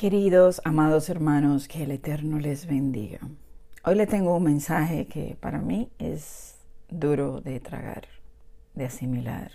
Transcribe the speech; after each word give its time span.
Queridos, 0.00 0.62
amados 0.64 1.10
hermanos, 1.10 1.68
que 1.68 1.82
el 1.82 1.90
Eterno 1.90 2.38
les 2.38 2.64
bendiga. 2.64 3.18
Hoy 3.84 3.96
le 3.96 4.06
tengo 4.06 4.34
un 4.34 4.44
mensaje 4.44 5.06
que 5.06 5.36
para 5.38 5.58
mí 5.58 5.90
es 5.98 6.56
duro 6.88 7.42
de 7.42 7.60
tragar, 7.60 8.08
de 8.72 8.86
asimilar, 8.86 9.52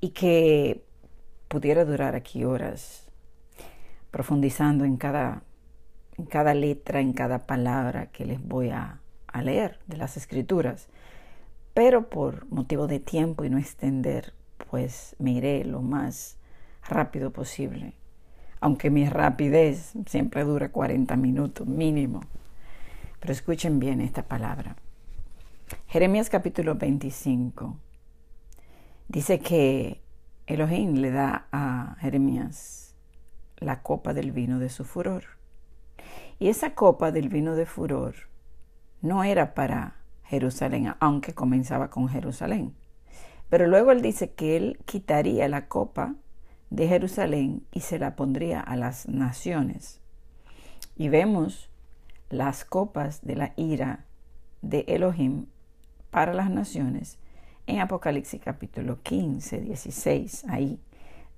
y 0.00 0.08
que 0.08 0.82
pudiera 1.46 1.84
durar 1.84 2.16
aquí 2.16 2.42
horas, 2.42 3.12
profundizando 4.10 4.84
en 4.84 4.96
cada, 4.96 5.44
en 6.18 6.26
cada 6.26 6.52
letra, 6.52 6.98
en 6.98 7.12
cada 7.12 7.46
palabra 7.46 8.06
que 8.06 8.26
les 8.26 8.42
voy 8.42 8.70
a, 8.70 8.98
a 9.28 9.40
leer 9.40 9.78
de 9.86 9.98
las 9.98 10.16
escrituras. 10.16 10.88
Pero 11.74 12.10
por 12.10 12.50
motivo 12.50 12.88
de 12.88 12.98
tiempo 12.98 13.44
y 13.44 13.50
no 13.50 13.58
extender, 13.58 14.32
pues 14.68 15.14
me 15.20 15.30
iré 15.30 15.64
lo 15.64 15.80
más 15.80 16.38
rápido 16.82 17.30
posible 17.30 18.01
aunque 18.62 18.90
mi 18.90 19.08
rapidez 19.08 19.92
siempre 20.06 20.44
dura 20.44 20.70
40 20.70 21.16
minutos 21.16 21.66
mínimo. 21.66 22.20
Pero 23.18 23.32
escuchen 23.32 23.80
bien 23.80 24.00
esta 24.00 24.22
palabra. 24.22 24.76
Jeremías 25.88 26.30
capítulo 26.30 26.76
25 26.76 27.76
dice 29.08 29.40
que 29.40 30.00
Elohim 30.46 30.94
le 30.94 31.10
da 31.10 31.48
a 31.50 31.96
Jeremías 32.00 32.94
la 33.58 33.82
copa 33.82 34.14
del 34.14 34.30
vino 34.30 34.60
de 34.60 34.68
su 34.68 34.84
furor. 34.84 35.24
Y 36.38 36.48
esa 36.48 36.74
copa 36.76 37.10
del 37.10 37.28
vino 37.28 37.56
de 37.56 37.66
furor 37.66 38.14
no 39.00 39.24
era 39.24 39.54
para 39.54 39.96
Jerusalén, 40.22 40.94
aunque 41.00 41.34
comenzaba 41.34 41.90
con 41.90 42.08
Jerusalén. 42.08 42.74
Pero 43.48 43.66
luego 43.66 43.90
él 43.90 44.02
dice 44.02 44.32
que 44.32 44.56
él 44.56 44.78
quitaría 44.86 45.48
la 45.48 45.66
copa 45.66 46.14
de 46.72 46.88
Jerusalén 46.88 47.62
y 47.70 47.80
se 47.80 47.98
la 47.98 48.16
pondría 48.16 48.60
a 48.60 48.76
las 48.76 49.06
naciones. 49.06 50.00
Y 50.96 51.10
vemos 51.10 51.68
las 52.30 52.64
copas 52.64 53.20
de 53.22 53.36
la 53.36 53.52
ira 53.56 54.06
de 54.62 54.86
Elohim 54.88 55.46
para 56.10 56.32
las 56.32 56.50
naciones 56.50 57.18
en 57.66 57.80
Apocalipsis 57.80 58.40
capítulo 58.42 59.02
15, 59.02 59.60
16, 59.60 60.46
ahí 60.48 60.80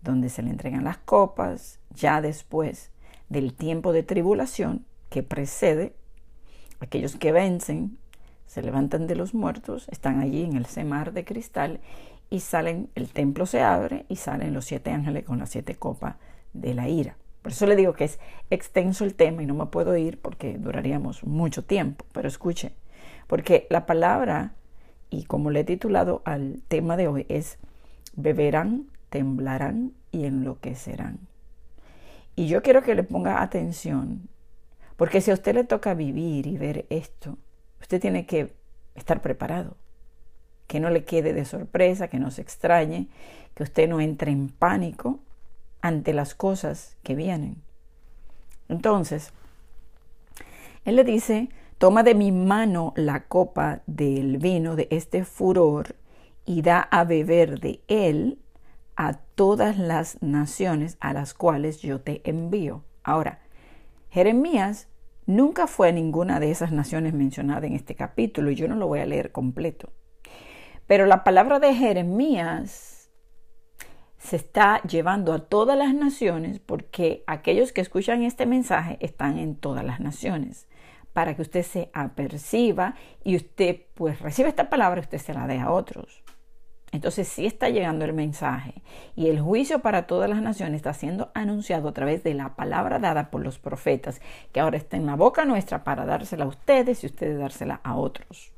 donde 0.03 0.29
se 0.29 0.43
le 0.43 0.51
entregan 0.51 0.85
las 0.85 0.99
copas 0.99 1.81
ya 1.91 2.21
después 2.21 2.93
del 3.29 3.55
tiempo 3.55 3.93
de 3.93 4.05
tribulación 4.05 4.85
que 5.11 5.25
precede 5.25 5.97
aquellos 6.79 7.17
que 7.17 7.33
vencen, 7.33 7.98
se 8.47 8.63
levantan 8.63 9.09
de 9.09 9.17
los 9.17 9.35
muertos, 9.35 9.89
están 9.91 10.21
allí 10.21 10.45
en 10.45 10.55
el 10.55 10.67
semar 10.67 11.13
de 11.13 11.25
cristal 11.25 11.81
y 12.30 12.41
salen, 12.41 12.91
el 12.94 13.11
templo 13.11 13.47
se 13.47 13.61
abre 13.61 14.06
y 14.08 14.17
salen 14.17 14.55
los 14.55 14.64
siete 14.64 14.91
ángeles 14.91 15.25
con 15.25 15.39
las 15.39 15.50
siete 15.50 15.77
copas 15.77 16.17
de 16.53 16.75
la 16.75 16.89
ira. 16.89 17.17
Por 17.42 17.53
eso 17.53 17.67
le 17.67 17.77
digo 17.77 17.92
que 17.92 18.05
es 18.05 18.19
extenso 18.50 19.05
el 19.05 19.14
tema 19.14 19.42
y 19.42 19.47
no 19.47 19.55
me 19.55 19.67
puedo 19.67 19.97
ir 19.97 20.19
porque 20.20 20.56
duraríamos 20.56 21.25
mucho 21.25 21.64
tiempo. 21.64 22.06
Pero 22.12 22.27
escuche, 22.27 22.72
porque 23.27 23.67
la 23.69 23.86
palabra, 23.86 24.55
y 25.11 25.25
como 25.25 25.50
le 25.50 25.61
he 25.61 25.64
titulado 25.64 26.22
al 26.25 26.62
tema 26.69 26.97
de 26.97 27.08
hoy, 27.08 27.27
es 27.28 27.58
beberán, 28.17 28.86
temblarán 29.11 29.92
y 30.11 30.25
enloquecerán. 30.25 31.19
Y 32.34 32.48
yo 32.48 32.62
quiero 32.62 32.83
que 32.83 32.95
le 32.95 33.02
ponga 33.02 33.42
atención, 33.42 34.28
porque 34.97 35.20
si 35.20 35.30
a 35.30 35.34
usted 35.34 35.55
le 35.55 35.64
toca 35.64 35.95
vivir 35.95 36.47
y 36.47 36.56
ver 36.56 36.86
esto, 36.89 37.36
usted 37.80 38.00
tiene 38.00 38.27
que 38.27 38.56
estar 38.95 39.20
preparado 39.20 39.77
que 40.67 40.81
no 40.81 40.91
le 40.91 41.05
quede 41.05 41.33
de 41.33 41.45
sorpresa, 41.45 42.09
que 42.09 42.19
no 42.19 42.31
se 42.31 42.43
extrañe, 42.43 43.09
que 43.55 43.62
usted 43.62 43.89
no 43.89 44.01
entre 44.01 44.31
en 44.31 44.48
pánico 44.48 45.20
ante 45.81 46.12
las 46.12 46.35
cosas 46.35 46.97
que 47.02 47.14
vienen. 47.14 47.57
Entonces, 48.69 49.33
él 50.85 50.97
le 50.97 51.05
dice, 51.05 51.48
toma 51.79 52.02
de 52.02 52.14
mi 52.14 52.33
mano 52.33 52.92
la 52.97 53.25
copa 53.25 53.83
del 53.86 54.39
vino 54.39 54.77
de 54.77 54.89
este 54.91 55.25
furor 55.25 55.97
y 56.47 56.63
da 56.63 56.81
a 56.81 57.05
beber 57.05 57.61
de 57.61 57.81
él 57.89 58.39
a 58.96 59.14
todas 59.35 59.79
las 59.79 60.23
naciones 60.23 60.96
a 61.01 61.13
las 61.13 61.35
cuales 61.35 61.81
yo 61.81 62.01
te 62.01 62.20
envío. 62.25 62.83
Ahora, 63.02 63.41
Jeremías 64.11 64.89
nunca 65.27 65.67
fue 65.67 65.89
a 65.89 65.92
ninguna 65.92 66.39
de 66.41 66.51
esas 66.51 66.70
naciones 66.73 67.14
mencionadas 67.14 67.64
en 67.64 67.75
este 67.75 67.95
capítulo 67.95 68.51
y 68.51 68.55
yo 68.55 68.69
no 68.69 68.77
lo 68.77 68.86
voy 68.86 69.01
a 69.01 69.07
leer 69.07 69.33
completo. 69.33 69.92
Pero 70.86 71.06
la 71.06 71.24
palabra 71.24 71.58
de 71.61 71.74
Jeremías 71.74 73.11
se 74.18 74.36
está 74.36 74.80
llevando 74.83 75.33
a 75.33 75.40
todas 75.40 75.77
las 75.77 75.95
naciones 75.95 76.58
porque 76.58 77.24
aquellos 77.27 77.72
que 77.72 77.80
escuchan 77.80 78.22
este 78.22 78.46
mensaje 78.46 78.96
están 79.00 79.39
en 79.39 79.55
todas 79.56 79.84
las 79.84 80.00
naciones 80.00 80.67
para 81.12 81.36
que 81.36 81.42
usted 81.42 81.62
se 81.62 81.90
aperciba 81.92 82.95
y 83.22 83.36
usted 83.36 83.83
pues 83.95 84.20
reciba 84.20 84.48
esta 84.48 84.70
palabra 84.70 85.00
y 85.00 85.05
usted 85.05 85.18
se 85.18 85.34
la 85.34 85.46
dé 85.46 85.58
a 85.58 85.70
otros. 85.70 86.24
Entonces 86.90 87.28
sí 87.28 87.45
está 87.45 87.68
llegando 87.70 88.05
el 88.05 88.12
mensaje 88.12 88.83
y 89.16 89.28
el 89.28 89.40
juicio 89.40 89.80
para 89.80 90.06
todas 90.06 90.30
las 90.30 90.40
naciones 90.40 90.77
está 90.77 90.95
siendo 90.95 91.30
anunciado 91.34 91.89
a 91.89 91.92
través 91.92 92.22
de 92.22 92.34
la 92.34 92.56
palabra 92.56 92.98
dada 92.98 93.30
por 93.30 93.42
los 93.42 93.58
profetas, 93.58 94.20
que 94.52 94.61
ahora 94.61 94.77
está 94.77 94.96
en 94.96 95.06
la 95.06 95.16
boca 95.16 95.45
nuestra 95.45 95.83
para 95.83 96.06
dársela 96.06 96.45
a 96.45 96.48
ustedes 96.48 97.02
y 97.02 97.06
ustedes 97.06 97.39
dársela 97.39 97.80
a 97.83 97.96
otros. 97.96 98.52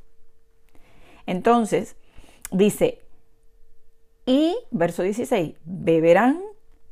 Entonces, 1.25 1.97
dice, 2.51 3.03
y, 4.25 4.57
verso 4.73 5.03
16, 5.03 5.55
beberán 5.65 6.43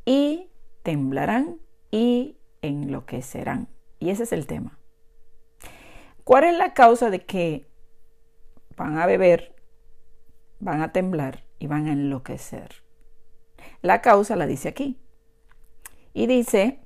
y 0.04 0.48
temblarán 0.82 1.58
y 1.90 2.36
enloquecerán. 2.62 3.68
Y 3.98 4.10
ese 4.10 4.22
es 4.22 4.32
el 4.32 4.46
tema. 4.46 4.78
¿Cuál 6.22 6.44
es 6.44 6.56
la 6.56 6.74
causa 6.74 7.10
de 7.10 7.24
que 7.24 7.66
van 8.76 8.98
a 8.98 9.06
beber, 9.06 9.54
van 10.60 10.80
a 10.80 10.92
temblar 10.92 11.44
y 11.58 11.66
van 11.66 11.88
a 11.88 11.92
enloquecer? 11.92 12.82
La 13.82 14.00
causa 14.00 14.36
la 14.36 14.46
dice 14.46 14.68
aquí. 14.68 14.98
Y 16.12 16.26
dice, 16.28 16.78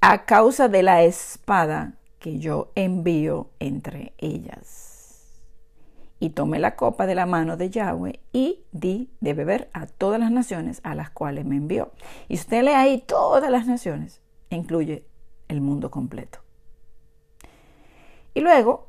a 0.00 0.24
causa 0.24 0.68
de 0.68 0.84
la 0.84 1.02
espada 1.02 1.94
que 2.20 2.38
yo 2.38 2.70
envío 2.76 3.50
entre 3.58 4.14
ellas 4.18 4.97
y 6.20 6.30
tomé 6.30 6.58
la 6.58 6.76
copa 6.76 7.06
de 7.06 7.14
la 7.14 7.26
mano 7.26 7.56
de 7.56 7.70
Yahweh 7.70 8.20
y 8.32 8.64
di 8.72 9.10
de 9.20 9.34
beber 9.34 9.70
a 9.72 9.86
todas 9.86 10.18
las 10.18 10.30
naciones 10.30 10.80
a 10.82 10.94
las 10.94 11.10
cuales 11.10 11.44
me 11.44 11.56
envió. 11.56 11.92
Y 12.28 12.34
usted 12.34 12.62
lee 12.62 12.70
ahí 12.70 13.02
todas 13.06 13.50
las 13.50 13.66
naciones, 13.66 14.20
incluye 14.50 15.06
el 15.48 15.60
mundo 15.60 15.90
completo. 15.90 16.40
Y 18.34 18.40
luego, 18.40 18.88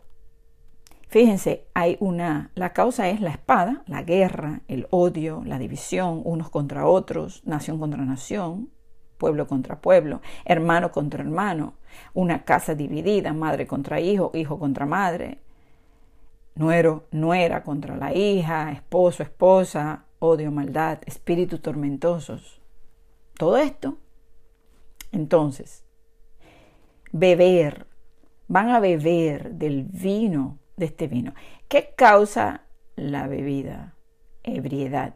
fíjense, 1.08 1.68
hay 1.74 1.98
una, 2.00 2.52
la 2.56 2.74
causa 2.74 3.10
es 3.10 3.22
la 3.22 3.32
espada, 3.32 3.84
la 3.88 4.04
guerra, 4.04 4.62
el 4.68 4.88
odio, 4.90 5.44
la 5.46 5.60
división, 5.60 6.22
unos 6.24 6.50
contra 6.50 6.86
otros, 6.88 7.42
nación 7.46 7.80
contra 7.80 8.04
nación, 8.04 8.70
pueblo 9.18 9.48
contra 9.48 9.82
pueblo, 9.82 10.22
hermano 10.46 10.92
contra 10.92 11.24
hermano, 11.24 11.74
una 12.14 12.44
casa 12.44 12.76
dividida, 12.76 13.34
madre 13.34 13.68
contra 13.68 14.00
hijo, 14.00 14.32
hijo 14.34 14.58
contra 14.60 14.86
madre, 14.86 15.40
nuero, 16.60 17.08
nuera 17.12 17.64
contra 17.64 17.96
la 17.96 18.14
hija, 18.14 18.72
esposo, 18.74 19.24
esposa, 19.24 20.04
odio, 20.20 20.52
maldad, 20.52 21.00
espíritus 21.06 21.62
tormentosos. 21.62 22.60
Todo 23.36 23.58
esto. 23.58 23.98
Entonces, 25.14 25.86
beber, 27.14 27.88
van 28.50 28.70
a 28.70 28.82
beber 28.82 29.54
del 29.54 29.86
vino, 29.86 30.60
de 30.76 30.88
este 30.88 31.08
vino. 31.08 31.34
¿Qué 31.70 31.94
causa 31.96 32.64
la 32.98 33.28
bebida? 33.28 33.96
Ebriedad. 34.44 35.16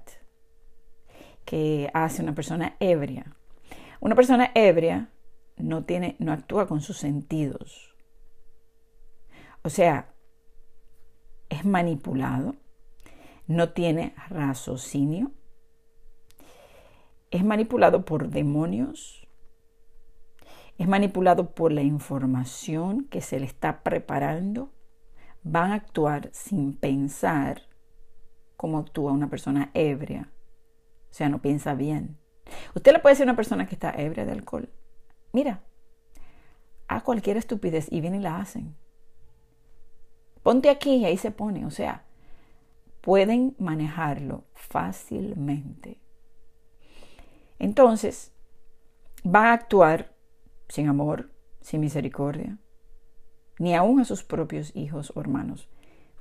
¿Qué 1.43 1.91
hace 1.93 2.23
una 2.23 2.33
persona 2.33 2.77
ebria? 2.79 3.35
Una 3.99 4.15
persona 4.15 4.49
ebria 4.55 5.09
no 5.57 5.83
tiene, 5.83 6.15
no 6.19 6.31
actúa 6.31 6.67
con 6.67 6.79
sus 6.79 6.97
sentidos. 6.97 7.93
O 9.61 9.69
sea, 9.69 10.12
es 11.53 11.65
manipulado, 11.65 12.55
no 13.45 13.69
tiene 13.69 14.15
raciocinio, 14.27 15.31
es 17.29 17.43
manipulado 17.43 18.05
por 18.05 18.29
demonios, 18.29 19.27
es 20.79 20.87
manipulado 20.87 21.51
por 21.51 21.71
la 21.71 21.83
información 21.83 23.05
que 23.05 23.21
se 23.21 23.39
le 23.39 23.45
está 23.45 23.83
preparando, 23.83 24.71
van 25.43 25.71
a 25.71 25.75
actuar 25.75 26.29
sin 26.33 26.73
pensar 26.73 27.61
cómo 28.57 28.79
actúa 28.79 29.11
una 29.11 29.29
persona 29.29 29.69
ebria, 29.75 30.31
o 31.11 31.13
sea, 31.13 31.29
no 31.29 31.39
piensa 31.39 31.75
bien. 31.75 32.17
Usted 32.73 32.93
le 32.93 32.99
puede 32.99 33.13
decir 33.13 33.27
a 33.27 33.29
una 33.29 33.35
persona 33.35 33.67
que 33.67 33.75
está 33.75 33.91
ebria 33.91 34.25
de 34.25 34.31
alcohol, 34.31 34.69
mira, 35.31 35.61
a 36.87 37.01
cualquier 37.01 37.37
estupidez 37.37 37.91
y 37.91 38.01
viene 38.01 38.17
y 38.17 38.21
la 38.21 38.37
hacen 38.37 38.75
ponte 40.43 40.69
aquí 40.69 40.95
y 40.95 41.05
ahí 41.05 41.17
se 41.17 41.31
pone. 41.31 41.65
O 41.65 41.71
sea, 41.71 42.03
pueden 43.01 43.55
manejarlo 43.57 44.43
fácilmente. 44.53 45.97
Entonces, 47.59 48.31
va 49.25 49.49
a 49.49 49.53
actuar 49.53 50.13
sin 50.69 50.87
amor, 50.87 51.29
sin 51.61 51.81
misericordia, 51.81 52.57
ni 53.59 53.75
aún 53.75 53.99
a 53.99 54.05
sus 54.05 54.23
propios 54.23 54.75
hijos 54.75 55.11
o 55.15 55.21
hermanos. 55.21 55.69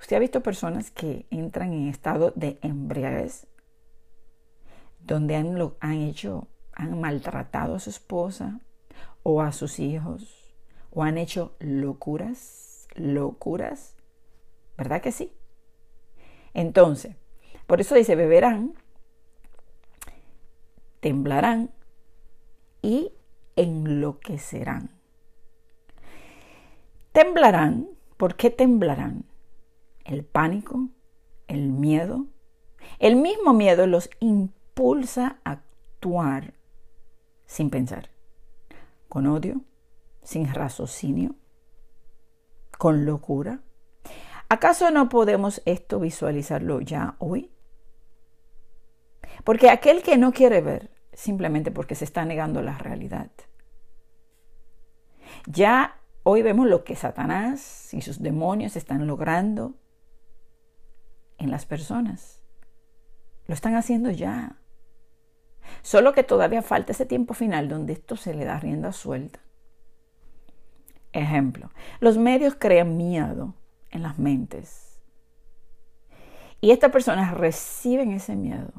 Usted 0.01 0.17
ha 0.17 0.21
visto 0.21 0.43
personas 0.43 0.91
que 0.91 1.27
entran 1.31 1.73
en 1.73 1.89
estado 1.89 2.33
de 2.35 2.59
embriaguez, 2.63 3.47
donde 5.01 5.37
han, 5.37 5.59
lo, 5.59 5.77
han 5.81 6.03
hecho, 6.03 6.49
han 6.73 7.01
maltratado 7.01 7.77
a 7.77 7.81
su 7.81 7.91
esposa 7.91 8.61
o 9.23 9.41
a 9.41 9.53
sus 9.53 9.79
hijos, 9.79 10.53
o 10.91 11.05
han 11.05 11.19
hecho 11.19 11.55
locuras, 11.61 12.89
locuras, 12.95 13.97
¿verdad 14.83 15.01
que 15.01 15.13
sí? 15.13 15.33
Entonces, 16.55 17.15
por 17.69 17.81
eso 17.81 17.95
dice, 17.95 18.17
beberán, 18.17 18.75
temblarán 20.99 21.71
y 22.83 23.13
enloquecerán. 23.55 24.91
Temblarán, 27.13 27.91
¿por 28.17 28.35
qué 28.35 28.51
temblarán? 28.51 29.25
El 30.05 30.25
pánico, 30.25 30.89
el 31.47 31.69
miedo. 31.69 32.27
El 32.99 33.15
mismo 33.15 33.53
miedo 33.53 33.87
los 33.87 34.11
impulsa 34.19 35.39
a 35.45 35.53
actuar 35.53 36.55
sin 37.47 37.71
pensar, 37.71 38.11
con 39.09 39.29
odio, 39.29 39.61
sin 40.25 40.53
raciocinio, 40.53 41.37
con 42.79 43.07
locura. 43.07 43.61
¿Acaso 44.53 44.91
no 44.91 45.09
podemos 45.09 45.63
esto 45.65 45.99
visualizarlo 45.99 46.83
ya 46.83 47.15
hoy? 47.21 47.51
Porque 49.45 49.71
aquel 49.71 50.03
que 50.03 50.19
no 50.19 50.35
quiere 50.35 50.61
ver, 50.61 50.91
simplemente 51.15 51.71
porque 51.71 51.95
se 51.95 52.05
está 52.05 52.27
negando 52.27 52.61
la 52.61 52.77
realidad. 52.77 53.31
Ya 55.47 55.97
hoy 56.23 56.43
vemos 56.43 56.67
lo 56.67 56.85
que 56.85 56.97
Satanás 56.97 57.95
y 57.95 58.03
sus 58.03 58.21
demonios 58.21 58.77
están 58.77 59.07
logrando 59.07 59.73
en 61.39 61.51
las 61.51 61.65
personas. 61.65 62.43
Lo 63.47 63.55
están 63.55 63.75
haciendo 63.75 64.11
ya. 64.11 64.59
Solo 65.81 66.13
que 66.13 66.25
todavía 66.25 66.61
falta 66.61 66.93
ese 66.93 67.07
tiempo 67.07 67.33
final 67.33 67.71
donde 67.71 67.95
esto 67.95 68.17
se 68.17 68.35
le 68.35 68.45
da 68.45 68.61
rienda 68.61 68.93
suelta. 68.93 69.41
Ejemplo, 71.15 71.71
los 72.01 72.19
medios 72.19 72.55
crean 72.55 72.99
miedo 72.99 73.55
en 73.93 74.03
las 74.03 74.19
mentes. 74.19 75.01
Y 76.61 76.71
estas 76.71 76.93
personas 76.93 77.35
reciben 77.35 78.13
ese 78.13 78.37
miedo. 78.37 78.73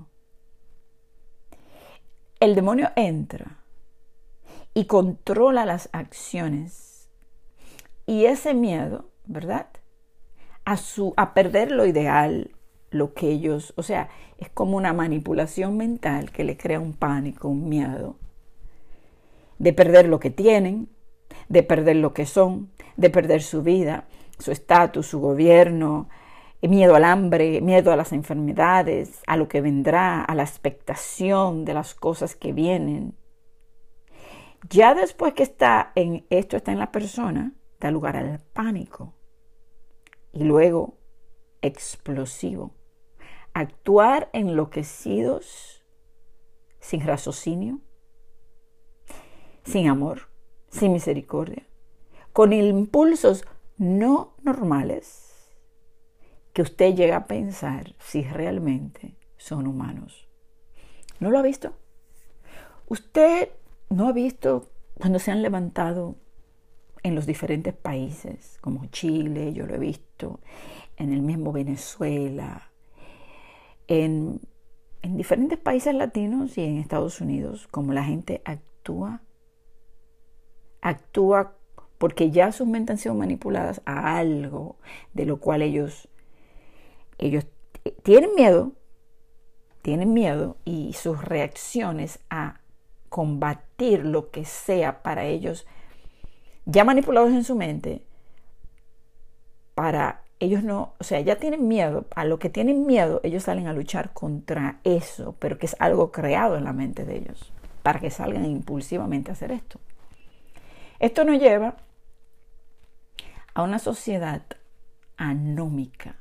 El 2.39 2.55
demonio 2.55 2.91
entra 2.95 3.59
y 4.73 4.85
controla 4.85 5.65
las 5.65 5.89
acciones. 5.91 7.09
Y 8.05 8.25
ese 8.25 8.53
miedo, 8.53 9.09
¿verdad? 9.25 9.67
A, 10.65 10.77
su, 10.77 11.13
a 11.17 11.33
perder 11.33 11.71
lo 11.71 11.85
ideal, 11.85 12.51
lo 12.89 13.13
que 13.13 13.29
ellos, 13.29 13.73
o 13.75 13.83
sea, 13.83 14.09
es 14.37 14.49
como 14.49 14.77
una 14.77 14.93
manipulación 14.93 15.77
mental 15.77 16.31
que 16.31 16.43
le 16.43 16.57
crea 16.57 16.79
un 16.79 16.93
pánico, 16.93 17.47
un 17.47 17.69
miedo, 17.69 18.17
de 19.59 19.73
perder 19.73 20.07
lo 20.07 20.19
que 20.19 20.29
tienen, 20.29 20.89
de 21.49 21.63
perder 21.63 21.97
lo 21.97 22.13
que 22.13 22.25
son, 22.25 22.71
de 22.97 23.09
perder 23.09 23.41
su 23.41 23.63
vida, 23.63 24.07
su 24.39 24.51
estatus, 24.51 25.07
su 25.07 25.19
gobierno, 25.19 26.09
miedo 26.61 26.95
al 26.95 27.03
hambre, 27.03 27.61
miedo 27.61 27.91
a 27.91 27.95
las 27.95 28.13
enfermedades, 28.13 29.21
a 29.27 29.37
lo 29.37 29.47
que 29.47 29.61
vendrá, 29.61 30.23
a 30.23 30.35
la 30.35 30.43
expectación 30.43 31.65
de 31.65 31.73
las 31.73 31.93
cosas 31.93 32.35
que 32.35 32.53
vienen. 32.53 33.17
Ya 34.69 34.95
después 34.95 35.33
que 35.33 35.43
está 35.43 35.91
en 35.95 36.25
esto 36.29 36.57
está 36.57 36.71
en 36.71 36.79
la 36.79 36.91
persona, 36.91 37.53
da 37.79 37.91
lugar 37.91 38.15
al 38.15 38.39
pánico 38.53 39.13
y 40.31 40.45
luego 40.45 40.97
explosivo 41.61 42.71
actuar 43.53 44.29
enloquecidos, 44.33 45.83
sin 46.79 47.05
raciocinio, 47.05 47.79
sin 49.63 49.87
amor, 49.87 50.29
sin 50.69 50.91
misericordia, 50.91 51.67
con 52.33 52.51
impulsos 52.51 53.45
no 53.83 54.33
normales 54.41 55.51
que 56.53 56.61
usted 56.61 56.95
llega 56.95 57.17
a 57.17 57.27
pensar 57.27 57.95
si 57.99 58.23
realmente 58.23 59.15
son 59.37 59.67
humanos. 59.67 60.27
¿No 61.19 61.31
lo 61.31 61.39
ha 61.39 61.41
visto? 61.41 61.73
Usted 62.87 63.49
no 63.89 64.07
ha 64.07 64.13
visto 64.13 64.69
cuando 64.95 65.19
se 65.19 65.31
han 65.31 65.41
levantado 65.41 66.15
en 67.03 67.15
los 67.15 67.25
diferentes 67.25 67.73
países, 67.73 68.57
como 68.61 68.85
Chile, 68.85 69.51
yo 69.51 69.65
lo 69.65 69.75
he 69.75 69.79
visto, 69.79 70.39
en 70.95 71.11
el 71.11 71.21
mismo 71.21 71.51
Venezuela, 71.51 72.69
en, 73.87 74.39
diferentes 75.01 75.59
países 75.59 75.93
latinos 75.93 76.57
y 76.57 76.63
en 76.63 76.77
Estados 76.77 77.19
Unidos, 77.19 77.67
como 77.67 77.91
la 77.91 78.05
gente 78.05 78.41
actúa, 78.45 79.21
actúa 80.79 81.57
porque 81.97 82.31
ya 82.31 82.51
sus 82.51 82.67
mentes 82.67 82.91
han 82.93 82.97
sido 82.97 83.15
manipuladas 83.15 83.81
a 83.85 84.17
algo 84.17 84.75
de 85.13 85.25
lo 85.25 85.37
cual 85.37 85.61
ellos, 85.61 86.07
ellos 87.17 87.45
tienen 88.03 88.35
miedo, 88.35 88.73
tienen 89.81 90.13
miedo 90.13 90.57
y 90.65 90.93
sus 90.93 91.23
reacciones 91.23 92.19
a 92.29 92.59
combatir 93.09 94.05
lo 94.05 94.31
que 94.31 94.45
sea 94.45 95.03
para 95.03 95.25
ellos, 95.25 95.67
ya 96.65 96.83
manipulados 96.83 97.31
en 97.31 97.43
su 97.43 97.55
mente, 97.55 98.03
para 99.75 100.23
ellos 100.39 100.63
no, 100.63 100.93
o 100.99 101.03
sea, 101.03 101.19
ya 101.21 101.37
tienen 101.37 101.67
miedo, 101.67 102.05
a 102.15 102.25
lo 102.25 102.39
que 102.39 102.49
tienen 102.49 102.85
miedo, 102.85 103.21
ellos 103.23 103.43
salen 103.43 103.67
a 103.67 103.73
luchar 103.73 104.13
contra 104.13 104.79
eso, 104.83 105.35
pero 105.39 105.57
que 105.57 105.67
es 105.67 105.75
algo 105.79 106.11
creado 106.11 106.57
en 106.57 106.63
la 106.63 106.73
mente 106.73 107.05
de 107.05 107.17
ellos, 107.17 107.51
para 107.81 107.99
que 107.99 108.09
salgan 108.09 108.45
impulsivamente 108.45 109.31
a 109.31 109.33
hacer 109.33 109.51
esto. 109.51 109.79
Esto 111.03 111.25
nos 111.25 111.37
lleva 111.37 111.75
a 113.53 113.63
una 113.63 113.77
sociedad 113.77 114.41
anómica. 115.17 116.15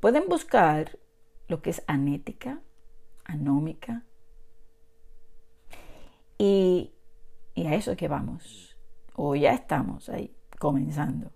Pueden 0.00 0.26
buscar 0.26 0.98
lo 1.46 1.60
que 1.60 1.68
es 1.68 1.82
anética, 1.86 2.60
anómica, 3.24 4.04
y, 6.38 6.94
y 7.54 7.66
a 7.66 7.74
eso 7.74 7.94
que 7.94 8.08
vamos, 8.08 8.74
o 9.14 9.34
ya 9.34 9.52
estamos 9.52 10.08
ahí 10.08 10.34
comenzando. 10.58 11.30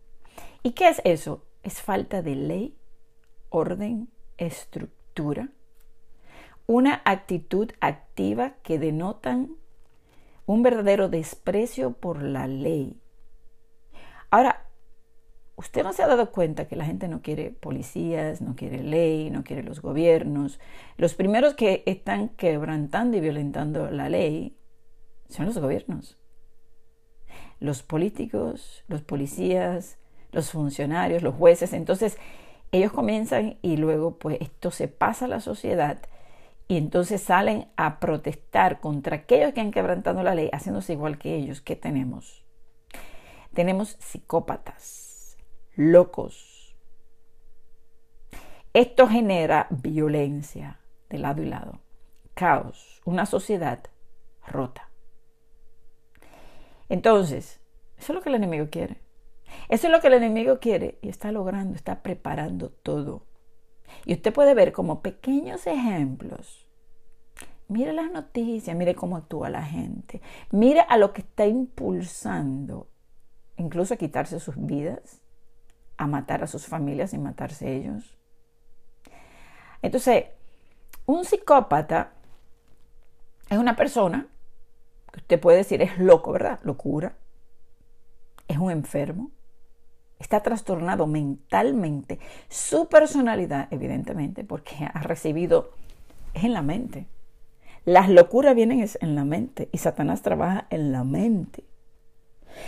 ¿Y 0.63 0.71
qué 0.71 0.89
es 0.89 1.03
eso? 1.05 1.45
Es 1.63 1.83
falta 1.83 2.23
de 2.23 2.35
ley, 2.35 2.79
orden, 3.51 4.09
estructura, 4.39 5.51
una 6.67 7.03
actitud 7.05 7.71
activa 7.83 8.55
que 8.63 8.79
denotan 8.79 9.60
un 10.51 10.65
verdadero 10.65 11.09
desprecio 11.09 11.93
por 11.93 12.25
la 12.25 12.49
ley. 12.49 13.01
Ahora, 14.31 14.67
usted 15.55 15.85
no 15.85 15.93
se 15.93 16.03
ha 16.03 16.09
dado 16.09 16.33
cuenta 16.33 16.67
que 16.67 16.75
la 16.75 16.85
gente 16.85 17.07
no 17.07 17.23
quiere 17.23 17.51
policías, 17.51 18.41
no 18.41 18.57
quiere 18.57 18.83
ley, 18.83 19.31
no 19.31 19.45
quiere 19.45 19.63
los 19.63 19.81
gobiernos. 19.81 20.59
Los 20.97 21.15
primeros 21.15 21.55
que 21.55 21.85
están 21.87 22.31
quebrantando 22.31 23.17
y 23.17 23.21
violentando 23.21 23.93
la 23.93 24.09
ley 24.09 24.57
son 25.29 25.47
los 25.47 25.57
gobiernos. 25.57 26.19
Los 27.61 27.85
políticos, 27.85 28.83
los 28.89 29.03
policías, 29.03 29.99
los 30.33 30.51
funcionarios, 30.51 31.23
los 31.23 31.37
jueces. 31.37 31.73
Entonces, 31.73 32.19
ellos 32.73 32.91
comienzan 32.91 33.59
y 33.63 33.77
luego 33.77 34.17
pues 34.19 34.39
esto 34.41 34.73
se 34.73 34.89
pasa 34.89 35.27
a 35.27 35.29
la 35.29 35.39
sociedad 35.39 36.01
y 36.71 36.77
entonces 36.77 37.21
salen 37.21 37.67
a 37.75 37.99
protestar 37.99 38.79
contra 38.79 39.17
aquellos 39.17 39.53
que 39.53 39.61
han 39.61 39.73
quebrantado 39.73 40.23
la 40.23 40.37
ley, 40.37 40.51
haciéndose 40.53 40.93
igual 40.93 41.19
que 41.19 41.35
ellos. 41.35 41.61
¿Qué 41.61 41.75
tenemos? 41.75 42.45
Tenemos 43.53 43.97
psicópatas, 43.99 45.37
locos. 45.75 46.77
Esto 48.73 49.09
genera 49.09 49.67
violencia 49.71 50.79
de 51.09 51.19
lado 51.19 51.43
y 51.43 51.47
lado, 51.47 51.81
caos, 52.35 53.03
una 53.05 53.27
sociedad 53.27 53.81
rota. 54.47 54.91
Entonces, 56.89 57.59
eso 57.99 58.13
es 58.13 58.15
lo 58.15 58.23
que 58.23 58.29
el 58.29 58.37
enemigo 58.37 58.69
quiere. 58.71 59.01
Eso 59.69 59.89
es 59.89 59.93
lo 59.93 60.01
que 60.01 60.07
el 60.07 60.15
enemigo 60.15 60.61
quiere 60.61 61.01
y 61.03 61.09
está 61.09 61.33
logrando, 61.33 61.75
está 61.75 62.05
preparando 62.05 62.71
todo. 62.71 63.27
Y 64.05 64.15
usted 64.15 64.33
puede 64.33 64.55
ver 64.55 64.73
como 64.73 65.03
pequeños 65.03 65.67
ejemplos. 65.67 66.67
Mire 67.69 67.93
las 67.93 68.11
noticias, 68.11 68.77
mire 68.77 68.95
cómo 68.95 69.17
actúa 69.17 69.49
la 69.49 69.63
gente, 69.63 70.21
mire 70.51 70.81
a 70.89 70.97
lo 70.97 71.13
que 71.13 71.21
está 71.21 71.47
impulsando, 71.47 72.89
incluso 73.57 73.95
a 73.95 73.97
quitarse 73.97 74.41
sus 74.41 74.57
vidas, 74.57 75.23
a 75.97 76.09
matar 76.09 76.43
a 76.43 76.49
sus 76.49 76.67
familias 76.67 77.15
y 77.15 77.19
matarse 77.19 77.77
ellos. 77.77 78.19
Entonces, 79.83 80.25
un 81.07 81.25
psicópata 81.25 82.13
es 83.49 83.59
una 83.59 83.77
persona 83.77 84.27
que 85.13 85.21
usted 85.21 85.41
puede 85.41 85.59
decir 85.59 85.83
es 85.83 85.99
loco, 85.99 86.33
¿verdad? 86.33 86.61
Locura. 86.63 87.17
Es 88.49 88.59
un 88.59 88.71
enfermo. 88.71 89.31
Está 90.21 90.43
trastornado 90.43 91.09
mentalmente. 91.09 92.21
Su 92.49 92.89
personalidad, 92.89 93.67
evidentemente, 93.73 94.45
porque 94.45 94.77
ha 94.95 95.01
recibido, 95.01 95.73
es 96.35 96.45
en 96.45 96.53
la 96.53 96.63
mente. 96.63 97.07
Las 97.85 98.09
locuras 98.09 98.55
vienen 98.55 98.87
en 99.01 99.15
la 99.17 99.25
mente 99.25 99.69
y 99.73 99.79
Satanás 99.79 100.23
trabaja 100.23 100.67
en 100.71 100.93
la 100.93 101.03
mente. 101.03 101.65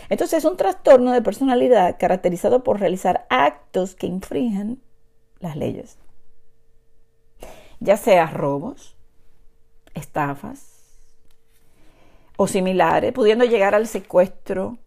Entonces 0.08 0.38
es 0.38 0.44
un 0.44 0.56
trastorno 0.56 1.12
de 1.12 1.22
personalidad 1.22 1.96
caracterizado 1.98 2.62
por 2.62 2.80
realizar 2.80 3.26
actos 3.28 3.94
que 3.94 4.06
infringen 4.06 4.80
las 5.40 5.56
leyes, 5.56 5.98
ya 7.80 7.96
sea 7.96 8.26
robos, 8.26 8.96
estafas 9.94 10.68
o 12.36 12.46
similares, 12.46 13.12
pudiendo 13.12 13.44
llegar 13.44 13.74
al 13.74 13.86
secuestro, 13.86 14.78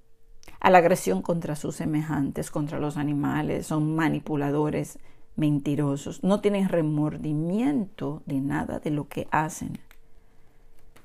a 0.65 0.72
la 0.72 0.79
agresión 0.79 1.22
contra 1.22 1.55
sus 1.55 1.75
semejantes, 1.75 2.50
contra 2.50 2.79
los 2.79 2.98
animales, 2.98 3.67
son 3.67 3.95
manipuladores, 3.95 4.98
mentirosos, 5.36 6.24
no 6.24 6.41
tienen 6.41 6.69
remordimiento 6.69 8.24
de 8.25 8.41
nada 8.41 8.79
de 8.79 8.89
lo 8.89 9.07
que 9.07 9.27
hacen. 9.29 9.77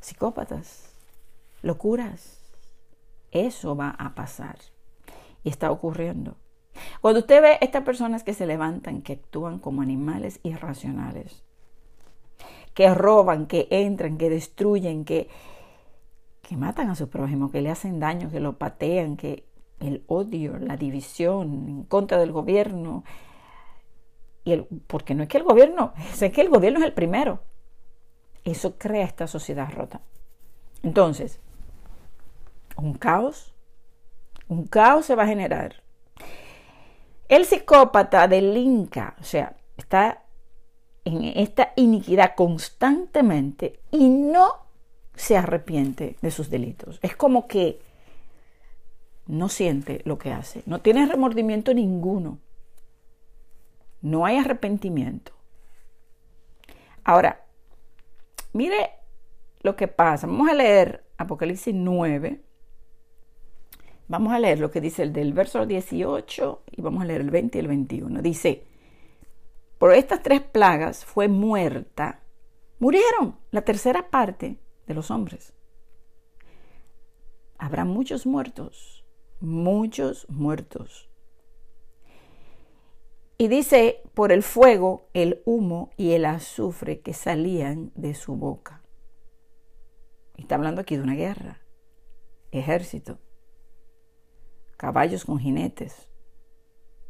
Psicópatas, 0.00 0.94
locuras, 1.60 2.40
eso 3.32 3.76
va 3.76 3.90
a 3.90 4.14
pasar. 4.14 4.56
Y 5.44 5.50
está 5.50 5.70
ocurriendo. 5.70 6.36
Cuando 7.02 7.20
usted 7.20 7.42
ve 7.42 7.58
estas 7.60 7.82
personas 7.82 8.22
que 8.22 8.32
se 8.32 8.46
levantan, 8.46 9.02
que 9.02 9.12
actúan 9.12 9.58
como 9.58 9.82
animales 9.82 10.40
irracionales, 10.42 11.42
que 12.72 12.94
roban, 12.94 13.46
que 13.46 13.68
entran, 13.68 14.16
que 14.16 14.30
destruyen, 14.30 15.04
que, 15.04 15.28
que 16.40 16.56
matan 16.56 16.88
a 16.88 16.94
su 16.94 17.10
prójimo, 17.10 17.50
que 17.50 17.60
le 17.60 17.68
hacen 17.68 18.00
daño, 18.00 18.30
que 18.30 18.40
lo 18.40 18.56
patean, 18.56 19.18
que 19.18 19.49
el 19.80 20.04
odio, 20.06 20.58
la 20.58 20.76
división 20.76 21.68
en 21.68 21.82
contra 21.84 22.18
del 22.18 22.32
gobierno, 22.32 23.04
y 24.44 24.52
el, 24.52 24.66
porque 24.86 25.14
no 25.14 25.22
es 25.22 25.28
que 25.28 25.38
el 25.38 25.44
gobierno, 25.44 25.92
es 26.20 26.32
que 26.32 26.40
el 26.40 26.48
gobierno 26.48 26.78
es 26.78 26.84
el 26.84 26.92
primero. 26.92 27.40
Eso 28.44 28.78
crea 28.78 29.04
esta 29.04 29.26
sociedad 29.26 29.70
rota. 29.70 30.00
Entonces, 30.82 31.40
un 32.76 32.94
caos, 32.94 33.52
un 34.48 34.66
caos 34.66 35.06
se 35.06 35.14
va 35.14 35.24
a 35.24 35.28
generar. 35.28 35.82
El 37.28 37.44
psicópata 37.44 38.26
del 38.26 38.56
Inca, 38.56 39.14
o 39.20 39.24
sea, 39.24 39.56
está 39.76 40.24
en 41.04 41.24
esta 41.24 41.72
iniquidad 41.76 42.34
constantemente 42.34 43.80
y 43.90 44.08
no 44.08 44.66
se 45.14 45.36
arrepiente 45.36 46.16
de 46.20 46.30
sus 46.30 46.50
delitos. 46.50 46.98
Es 47.02 47.14
como 47.14 47.46
que 47.46 47.80
no 49.30 49.48
siente 49.48 50.02
lo 50.04 50.18
que 50.18 50.32
hace, 50.32 50.62
no 50.66 50.80
tiene 50.80 51.06
remordimiento 51.06 51.72
ninguno, 51.72 52.38
no 54.02 54.26
hay 54.26 54.36
arrepentimiento. 54.36 55.32
Ahora, 57.04 57.44
mire 58.52 58.90
lo 59.62 59.76
que 59.76 59.88
pasa. 59.88 60.26
Vamos 60.26 60.48
a 60.48 60.54
leer 60.54 61.04
Apocalipsis 61.16 61.74
9, 61.74 62.40
Vamos 64.10 64.32
a 64.32 64.40
leer 64.40 64.58
lo 64.58 64.72
que 64.72 64.80
dice 64.80 65.04
el 65.04 65.12
del 65.12 65.32
verso 65.32 65.66
18 65.66 66.62
y 66.72 66.82
vamos 66.82 67.04
a 67.04 67.06
leer 67.06 67.20
el 67.20 67.30
20 67.30 67.56
y 67.56 67.60
el 67.60 67.68
21. 67.68 68.22
Dice, 68.22 68.64
por 69.78 69.94
estas 69.94 70.20
tres 70.20 70.40
plagas 70.40 71.04
fue 71.04 71.28
muerta, 71.28 72.18
murieron 72.80 73.38
la 73.52 73.62
tercera 73.62 74.10
parte 74.10 74.58
de 74.88 74.94
los 74.94 75.12
hombres. 75.12 75.52
Habrá 77.56 77.84
muchos 77.84 78.26
muertos, 78.26 78.99
muchos 79.40 80.28
muertos. 80.28 81.08
Y 83.38 83.48
dice, 83.48 84.02
por 84.14 84.32
el 84.32 84.42
fuego, 84.42 85.08
el 85.14 85.40
humo 85.44 85.90
y 85.96 86.12
el 86.12 86.26
azufre 86.26 87.00
que 87.00 87.14
salían 87.14 87.90
de 87.94 88.14
su 88.14 88.36
boca. 88.36 88.82
Está 90.36 90.56
hablando 90.56 90.82
aquí 90.82 90.96
de 90.96 91.02
una 91.02 91.14
guerra, 91.14 91.60
ejército 92.50 93.18
caballos 94.80 95.26
con 95.26 95.38
jinetes, 95.38 96.08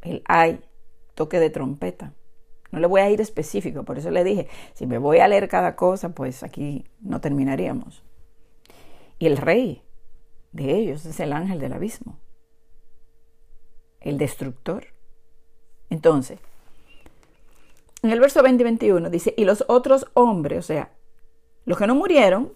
el 0.03 0.25
hay, 0.27 0.59
toque 1.15 1.39
de 1.39 1.51
trompeta. 1.51 2.15
No 2.73 2.81
le 2.81 2.89
voy 2.89 3.01
a 3.01 3.09
ir 3.11 3.21
específico, 3.21 3.85
por 3.85 3.97
eso 3.97 4.11
le 4.11 4.25
dije, 4.25 4.49
si 4.75 4.87
me 4.87 4.99
voy 4.99 5.21
a 5.21 5.29
leer 5.29 5.49
cada 5.49 5.77
cosa, 5.77 6.09
pues 6.09 6.43
aquí 6.43 6.85
no 7.01 7.21
terminaríamos. 7.21 8.03
Y 9.21 9.27
el 9.27 9.37
rey 9.37 9.85
de 10.53 10.77
ellos 10.77 11.05
es 11.07 11.21
el 11.21 11.33
ángel 11.33 11.61
del 11.61 11.73
abismo, 11.73 12.19
el 14.01 14.19
destructor. 14.19 14.87
Entonces, 15.91 16.39
en 18.03 18.11
el 18.11 18.21
verso 18.21 18.43
20 18.43 18.63
y 18.63 18.65
21 18.65 19.11
dice, 19.11 19.35
y 19.37 19.45
los 19.45 19.65
otros 19.69 20.07
hombres, 20.15 20.59
o 20.59 20.63
sea, 20.63 20.93
los 21.65 21.79
que 21.79 21.87
no 21.87 21.95
murieron, 21.95 22.53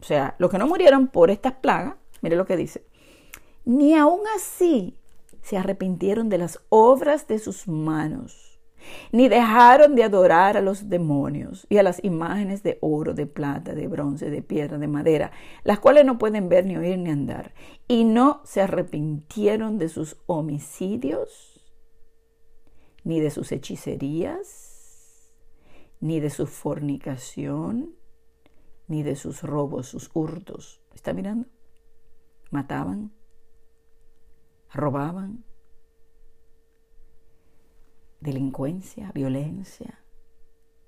o 0.00 0.04
sea, 0.04 0.34
los 0.38 0.50
que 0.50 0.58
no 0.58 0.66
murieron 0.66 1.08
por 1.08 1.30
estas 1.30 1.54
plagas, 1.54 1.96
mire 2.20 2.36
lo 2.36 2.46
que 2.46 2.56
dice, 2.56 2.84
ni 3.64 3.94
aun 3.94 4.20
así 4.36 4.96
se 5.42 5.56
arrepintieron 5.56 6.28
de 6.28 6.38
las 6.38 6.60
obras 6.68 7.26
de 7.28 7.38
sus 7.38 7.66
manos, 7.66 8.45
ni 9.12 9.28
dejaron 9.28 9.94
de 9.94 10.04
adorar 10.04 10.56
a 10.56 10.60
los 10.60 10.88
demonios 10.88 11.66
y 11.68 11.78
a 11.78 11.82
las 11.82 12.02
imágenes 12.04 12.62
de 12.62 12.78
oro, 12.80 13.14
de 13.14 13.26
plata, 13.26 13.74
de 13.74 13.88
bronce, 13.88 14.30
de 14.30 14.42
piedra, 14.42 14.78
de 14.78 14.88
madera, 14.88 15.32
las 15.64 15.78
cuales 15.78 16.04
no 16.04 16.18
pueden 16.18 16.48
ver, 16.48 16.66
ni 16.66 16.76
oír, 16.76 16.98
ni 16.98 17.10
andar, 17.10 17.54
y 17.88 18.04
no 18.04 18.40
se 18.44 18.60
arrepintieron 18.60 19.78
de 19.78 19.88
sus 19.88 20.16
homicidios, 20.26 21.64
ni 23.04 23.20
de 23.20 23.30
sus 23.30 23.52
hechicerías, 23.52 25.32
ni 26.00 26.20
de 26.20 26.30
su 26.30 26.46
fornicación, 26.46 27.94
ni 28.88 29.02
de 29.02 29.16
sus 29.16 29.42
robos, 29.42 29.88
sus 29.88 30.10
hurtos. 30.14 30.82
¿Está 30.94 31.12
mirando? 31.12 31.48
Mataban, 32.50 33.12
robaban, 34.72 35.45
delincuencia, 38.20 39.10
violencia, 39.14 40.00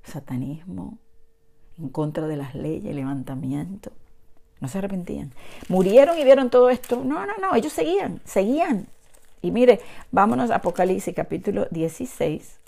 satanismo, 0.03 0.99
en 1.79 1.89
contra 1.89 2.27
de 2.27 2.37
las 2.37 2.55
leyes, 2.55 2.95
levantamiento. 2.95 3.93
No 4.61 4.69
se 4.69 4.79
arrepentían. 4.79 5.33
Murieron 5.69 6.19
y 6.19 6.25
vieron 6.25 6.51
todo 6.51 6.71
esto. 6.71 7.05
No, 7.05 7.25
no, 7.27 7.37
no, 7.41 7.55
ellos 7.55 7.73
seguían, 7.73 8.21
seguían. 8.25 8.89
Y 9.41 9.53
mire, 9.53 9.81
vámonos 10.11 10.51
a 10.51 10.57
Apocalipsis 10.57 11.15
capítulo 11.15 11.69
16, 11.71 12.59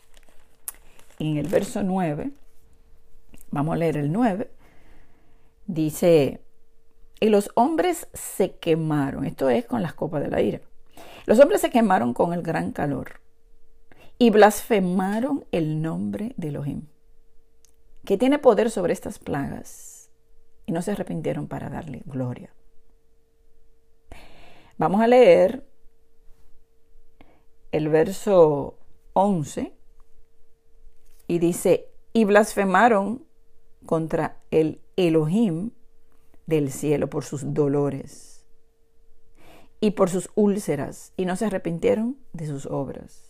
en 1.19 1.37
el 1.37 1.49
verso 1.49 1.83
9, 1.83 2.31
vamos 3.51 3.75
a 3.75 3.79
leer 3.79 3.97
el 3.97 4.13
9, 4.13 4.51
dice, 5.67 6.41
y 7.19 7.29
los 7.29 7.51
hombres 7.55 8.09
se 8.15 8.53
quemaron, 8.57 9.25
esto 9.25 9.51
es 9.51 9.67
con 9.67 9.83
las 9.83 9.95
copas 9.95 10.23
de 10.23 10.31
la 10.31 10.41
ira, 10.41 10.61
los 11.27 11.39
hombres 11.41 11.61
se 11.61 11.71
quemaron 11.71 12.15
con 12.15 12.33
el 12.33 12.43
gran 12.43 12.71
calor 12.71 13.20
y 14.23 14.29
blasfemaron 14.29 15.47
el 15.51 15.81
nombre 15.81 16.35
de 16.37 16.49
Elohim, 16.49 16.83
que 18.05 18.19
tiene 18.19 18.39
poder 18.39 18.71
sobre 18.71 18.93
estas 18.93 19.19
plagas, 19.19 20.11
y 20.67 20.73
no 20.73 20.83
se 20.83 20.93
arrepintieron 20.93 21.49
para 21.49 21.71
darle 21.71 22.03
gloria. 22.05 22.55
Vamos 24.77 25.01
a 25.01 25.07
leer 25.07 25.67
el 27.73 27.89
verso 27.89 28.79
11 29.15 29.73
y 31.27 31.39
dice, 31.39 31.89
y 32.13 32.27
blasfemaron 32.27 33.25
contra 33.87 34.37
el 34.51 34.83
Elohim 34.97 35.71
del 36.45 36.71
cielo 36.71 37.09
por 37.09 37.25
sus 37.25 37.55
dolores 37.55 38.45
y 39.81 39.93
por 39.93 40.11
sus 40.11 40.29
úlceras 40.35 41.15
y 41.17 41.25
no 41.25 41.37
se 41.37 41.47
arrepintieron 41.47 42.19
de 42.35 42.47
sus 42.47 42.67
obras. 42.67 43.30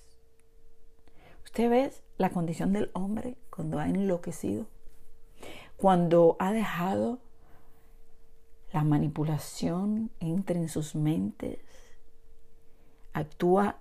¿Usted 1.45 1.71
ve 1.71 1.93
la 2.19 2.31
condición 2.31 2.73
del 2.73 2.91
hombre 2.93 3.37
cuando 3.51 3.79
ha 3.79 3.89
enloquecido? 3.89 4.67
Cuando 5.77 6.37
ha 6.39 6.53
dejado 6.53 7.19
la 8.73 8.85
manipulación 8.85 10.11
entre 10.21 10.59
en 10.59 10.69
sus 10.69 10.95
mentes, 10.95 11.59
actúa 13.13 13.79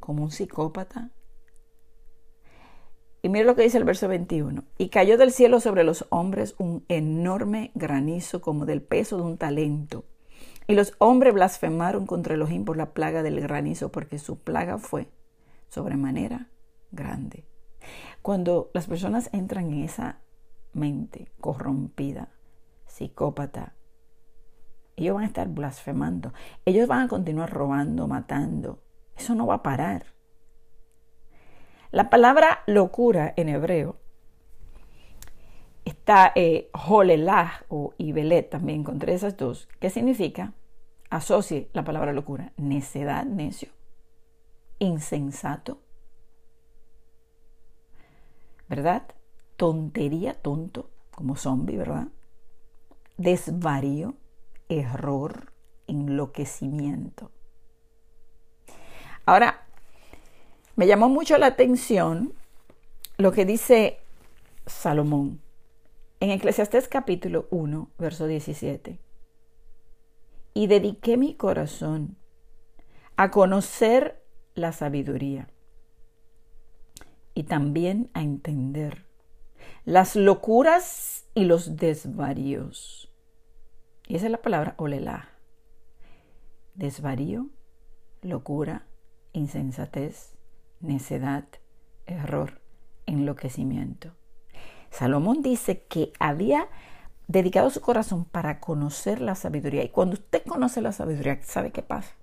como 0.00 0.24
un 0.24 0.30
psicópata. 0.30 1.10
Y 3.22 3.30
mire 3.30 3.46
lo 3.46 3.56
que 3.56 3.62
dice 3.62 3.78
el 3.78 3.84
verso 3.84 4.06
21. 4.08 4.64
Y 4.76 4.88
cayó 4.90 5.16
del 5.16 5.32
cielo 5.32 5.60
sobre 5.60 5.84
los 5.84 6.04
hombres 6.10 6.54
un 6.58 6.84
enorme 6.88 7.70
granizo 7.74 8.42
como 8.42 8.66
del 8.66 8.82
peso 8.82 9.16
de 9.16 9.22
un 9.22 9.38
talento 9.38 10.04
y 10.66 10.74
los 10.74 10.94
hombres 10.98 11.34
blasfemaron 11.34 12.06
contra 12.06 12.34
Elohim 12.34 12.64
por 12.64 12.76
la 12.76 12.92
plaga 12.92 13.22
del 13.22 13.40
granizo, 13.40 13.90
porque 13.90 14.18
su 14.18 14.38
plaga 14.38 14.78
fue 14.78 15.08
sobremanera 15.68 16.48
grande. 16.94 17.44
Cuando 18.22 18.70
las 18.72 18.86
personas 18.86 19.28
entran 19.32 19.70
en 19.72 19.84
esa 19.84 20.20
mente 20.72 21.30
corrompida, 21.40 22.30
psicópata, 22.86 23.74
ellos 24.96 25.14
van 25.14 25.24
a 25.24 25.26
estar 25.26 25.48
blasfemando, 25.48 26.32
ellos 26.64 26.88
van 26.88 27.02
a 27.02 27.08
continuar 27.08 27.50
robando, 27.50 28.06
matando. 28.06 28.82
Eso 29.16 29.34
no 29.34 29.46
va 29.46 29.56
a 29.56 29.62
parar. 29.62 30.06
La 31.90 32.10
palabra 32.10 32.62
locura 32.66 33.32
en 33.36 33.48
hebreo 33.48 33.96
está 35.84 36.32
eh, 36.34 36.70
o 37.68 37.94
ibelet, 37.98 38.50
también 38.50 38.80
encontré 38.80 39.14
esas 39.14 39.36
dos, 39.36 39.68
¿Qué 39.80 39.90
significa, 39.90 40.54
asocie 41.10 41.68
la 41.72 41.84
palabra 41.84 42.12
locura, 42.12 42.52
necedad, 42.56 43.24
necio, 43.24 43.68
insensato, 44.78 45.83
¿verdad? 48.74 49.02
Tontería, 49.56 50.34
tonto, 50.34 50.90
como 51.12 51.36
zombie, 51.36 51.76
¿verdad? 51.76 52.08
Desvarío, 53.16 54.14
error, 54.68 55.52
enloquecimiento. 55.86 57.30
Ahora, 59.26 59.64
me 60.74 60.88
llamó 60.88 61.08
mucho 61.08 61.38
la 61.38 61.46
atención 61.46 62.32
lo 63.16 63.30
que 63.30 63.44
dice 63.44 63.98
Salomón 64.66 65.40
en 66.18 66.30
Eclesiastés 66.30 66.88
capítulo 66.88 67.46
1, 67.50 67.90
verso 67.96 68.26
17. 68.26 68.98
Y 70.52 70.66
dediqué 70.66 71.16
mi 71.16 71.34
corazón 71.36 72.16
a 73.14 73.30
conocer 73.30 74.20
la 74.56 74.72
sabiduría 74.72 75.48
y 77.34 77.44
también 77.44 78.10
a 78.14 78.22
entender 78.22 79.04
las 79.84 80.16
locuras 80.16 81.26
y 81.34 81.44
los 81.44 81.76
desvaríos. 81.76 83.10
Y 84.06 84.16
esa 84.16 84.26
es 84.26 84.32
la 84.32 84.42
palabra 84.42 84.74
olelá. 84.78 85.28
Desvarío, 86.74 87.48
locura, 88.22 88.86
insensatez, 89.32 90.34
necedad, 90.80 91.44
error, 92.06 92.60
enloquecimiento. 93.06 94.12
Salomón 94.90 95.42
dice 95.42 95.82
que 95.82 96.12
había 96.18 96.68
dedicado 97.26 97.70
su 97.70 97.80
corazón 97.80 98.24
para 98.24 98.60
conocer 98.60 99.20
la 99.20 99.34
sabiduría. 99.34 99.82
Y 99.82 99.88
cuando 99.88 100.14
usted 100.14 100.42
conoce 100.46 100.80
la 100.80 100.92
sabiduría, 100.92 101.42
¿sabe 101.42 101.72
qué 101.72 101.82
pasa? 101.82 102.14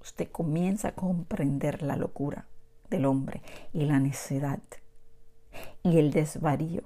Usted 0.00 0.28
comienza 0.30 0.88
a 0.88 0.94
comprender 0.94 1.82
la 1.82 1.96
locura 1.96 2.46
del 2.90 3.06
hombre 3.06 3.42
y 3.72 3.84
la 3.84 3.98
necedad 3.98 4.60
y 5.82 5.98
el 5.98 6.10
desvarío. 6.10 6.82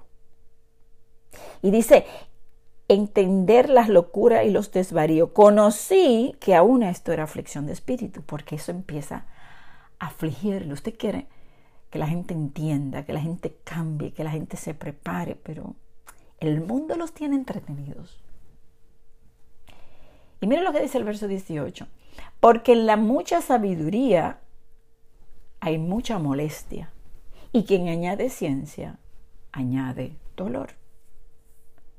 Y 1.61 1.71
dice, 1.71 2.05
entender 2.87 3.69
las 3.69 3.89
locuras 3.89 4.45
y 4.45 4.51
los 4.51 4.71
desvaríos. 4.71 5.29
Conocí 5.31 6.35
que 6.39 6.55
aún 6.55 6.83
esto 6.83 7.11
era 7.11 7.23
aflicción 7.23 7.65
de 7.65 7.73
espíritu, 7.73 8.21
porque 8.21 8.55
eso 8.55 8.71
empieza 8.71 9.25
a 9.99 10.07
afligirle. 10.07 10.73
Usted 10.73 10.95
quiere 10.97 11.27
que 11.89 11.99
la 11.99 12.07
gente 12.07 12.33
entienda, 12.33 13.05
que 13.05 13.13
la 13.13 13.21
gente 13.21 13.55
cambie, 13.63 14.13
que 14.13 14.23
la 14.23 14.31
gente 14.31 14.57
se 14.57 14.73
prepare, 14.73 15.35
pero 15.35 15.75
el 16.39 16.61
mundo 16.61 16.95
los 16.95 17.13
tiene 17.13 17.35
entretenidos. 17.35 18.19
Y 20.41 20.47
mire 20.47 20.63
lo 20.63 20.73
que 20.73 20.81
dice 20.81 20.97
el 20.97 21.05
verso 21.05 21.27
18, 21.27 21.87
porque 22.39 22.73
en 22.73 22.85
la 22.85 22.97
mucha 22.97 23.41
sabiduría 23.41 24.39
hay 25.63 25.77
mucha 25.77 26.19
molestia, 26.19 26.89
y 27.53 27.63
quien 27.63 27.87
añade 27.87 28.29
ciencia, 28.29 28.97
añade 29.53 30.17
dolor. 30.35 30.71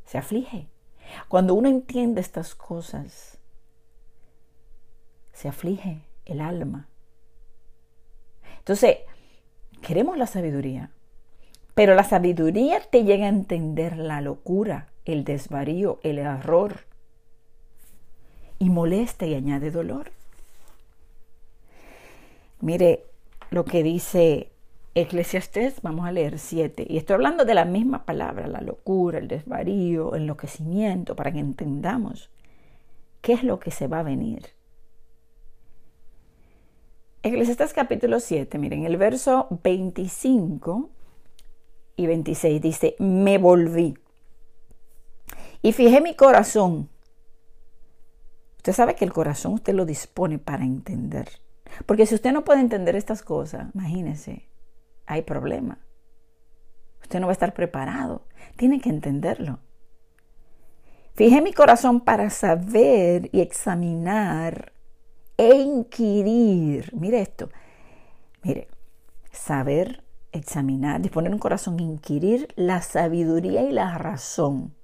Se 0.05 0.18
aflige. 0.18 0.66
Cuando 1.29 1.55
uno 1.55 1.70
entiende 1.70 2.20
estas 2.20 2.55
cosas, 2.55 3.38
se 5.33 5.48
aflige 5.48 6.03
el 6.27 6.42
alma. 6.42 6.88
Entonces, 8.59 8.98
queremos 9.81 10.18
la 10.18 10.27
sabiduría, 10.27 10.90
pero 11.74 11.94
la 11.94 12.05
sabiduría 12.05 12.81
te 12.81 13.05
llega 13.05 13.24
a 13.24 13.31
entender 13.31 13.96
la 13.96 14.20
locura, 14.20 14.88
el 15.07 15.24
desvarío, 15.24 16.00
el 16.03 16.18
error, 16.18 16.81
y 18.59 18.68
molesta 18.68 19.24
y 19.24 19.35
añade 19.35 19.70
dolor. 19.70 20.12
Mire 22.61 23.07
lo 23.55 23.64
que 23.64 23.83
dice 23.83 24.51
Eclesiastés, 24.95 25.83
vamos 25.83 26.07
a 26.07 26.12
leer 26.12 26.38
siete, 26.38 26.87
y 26.88 26.99
estoy 26.99 27.14
hablando 27.14 27.45
de 27.45 27.55
la 27.55 27.64
misma 27.64 28.05
palabra, 28.05 28.47
la 28.47 28.61
locura, 28.61 29.19
el 29.19 29.29
desvarío, 29.29 30.14
el 30.14 30.23
enloquecimiento, 30.23 31.17
para 31.17 31.33
que 31.33 31.40
entendamos 31.40 32.31
qué 33.21 33.33
es 33.33 33.43
lo 33.43 33.59
que 33.59 33.71
se 33.71 33.88
va 33.88 34.01
a 34.01 34.03
venir. 34.05 34.51
Eclesiastés 37.23 37.73
capítulo 37.73 38.21
7, 38.21 38.59
miren, 38.59 38.85
el 38.85 38.97
verso 38.97 39.49
25 39.62 40.90
y 41.97 42.07
26 42.07 42.61
dice, 42.61 42.97
me 42.99 43.38
volví 43.38 43.97
y 45.62 45.73
fijé 45.73 46.01
mi 46.01 46.14
corazón. 46.14 46.90
Usted 48.59 48.73
sabe 48.73 48.95
que 48.95 49.05
el 49.05 49.12
corazón 49.12 49.55
usted 49.55 49.75
lo 49.75 49.87
dispone 49.87 50.38
para 50.38 50.64
entender. 50.64 51.43
Porque 51.87 52.06
si 52.06 52.14
usted 52.14 52.32
no 52.32 52.44
puede 52.44 52.60
entender 52.60 52.96
estas 52.96 53.22
cosas, 53.22 53.68
imagínese, 53.74 54.48
hay 55.06 55.22
problema. 55.22 55.78
Usted 57.02 57.20
no 57.20 57.26
va 57.26 57.32
a 57.32 57.34
estar 57.34 57.54
preparado. 57.54 58.26
Tiene 58.56 58.80
que 58.80 58.88
entenderlo. 58.88 59.58
Fijé 61.14 61.42
mi 61.42 61.52
corazón 61.52 62.00
para 62.00 62.30
saber 62.30 63.28
y 63.32 63.40
examinar 63.40 64.72
e 65.37 65.54
inquirir. 65.54 66.90
Mire 66.96 67.20
esto. 67.20 67.50
Mire, 68.42 68.68
saber, 69.30 70.02
examinar, 70.32 71.00
disponer 71.00 71.32
un 71.32 71.38
corazón, 71.38 71.78
inquirir 71.80 72.48
la 72.56 72.82
sabiduría 72.82 73.62
y 73.62 73.70
la 73.70 73.96
razón. 73.96 74.74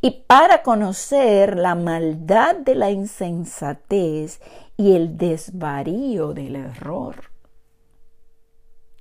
Y 0.00 0.24
para 0.26 0.62
conocer 0.62 1.56
la 1.56 1.74
maldad 1.74 2.56
de 2.56 2.74
la 2.74 2.90
insensatez 2.90 4.40
y 4.76 4.92
el 4.92 5.16
desvarío 5.16 6.32
del 6.34 6.56
error 6.56 7.30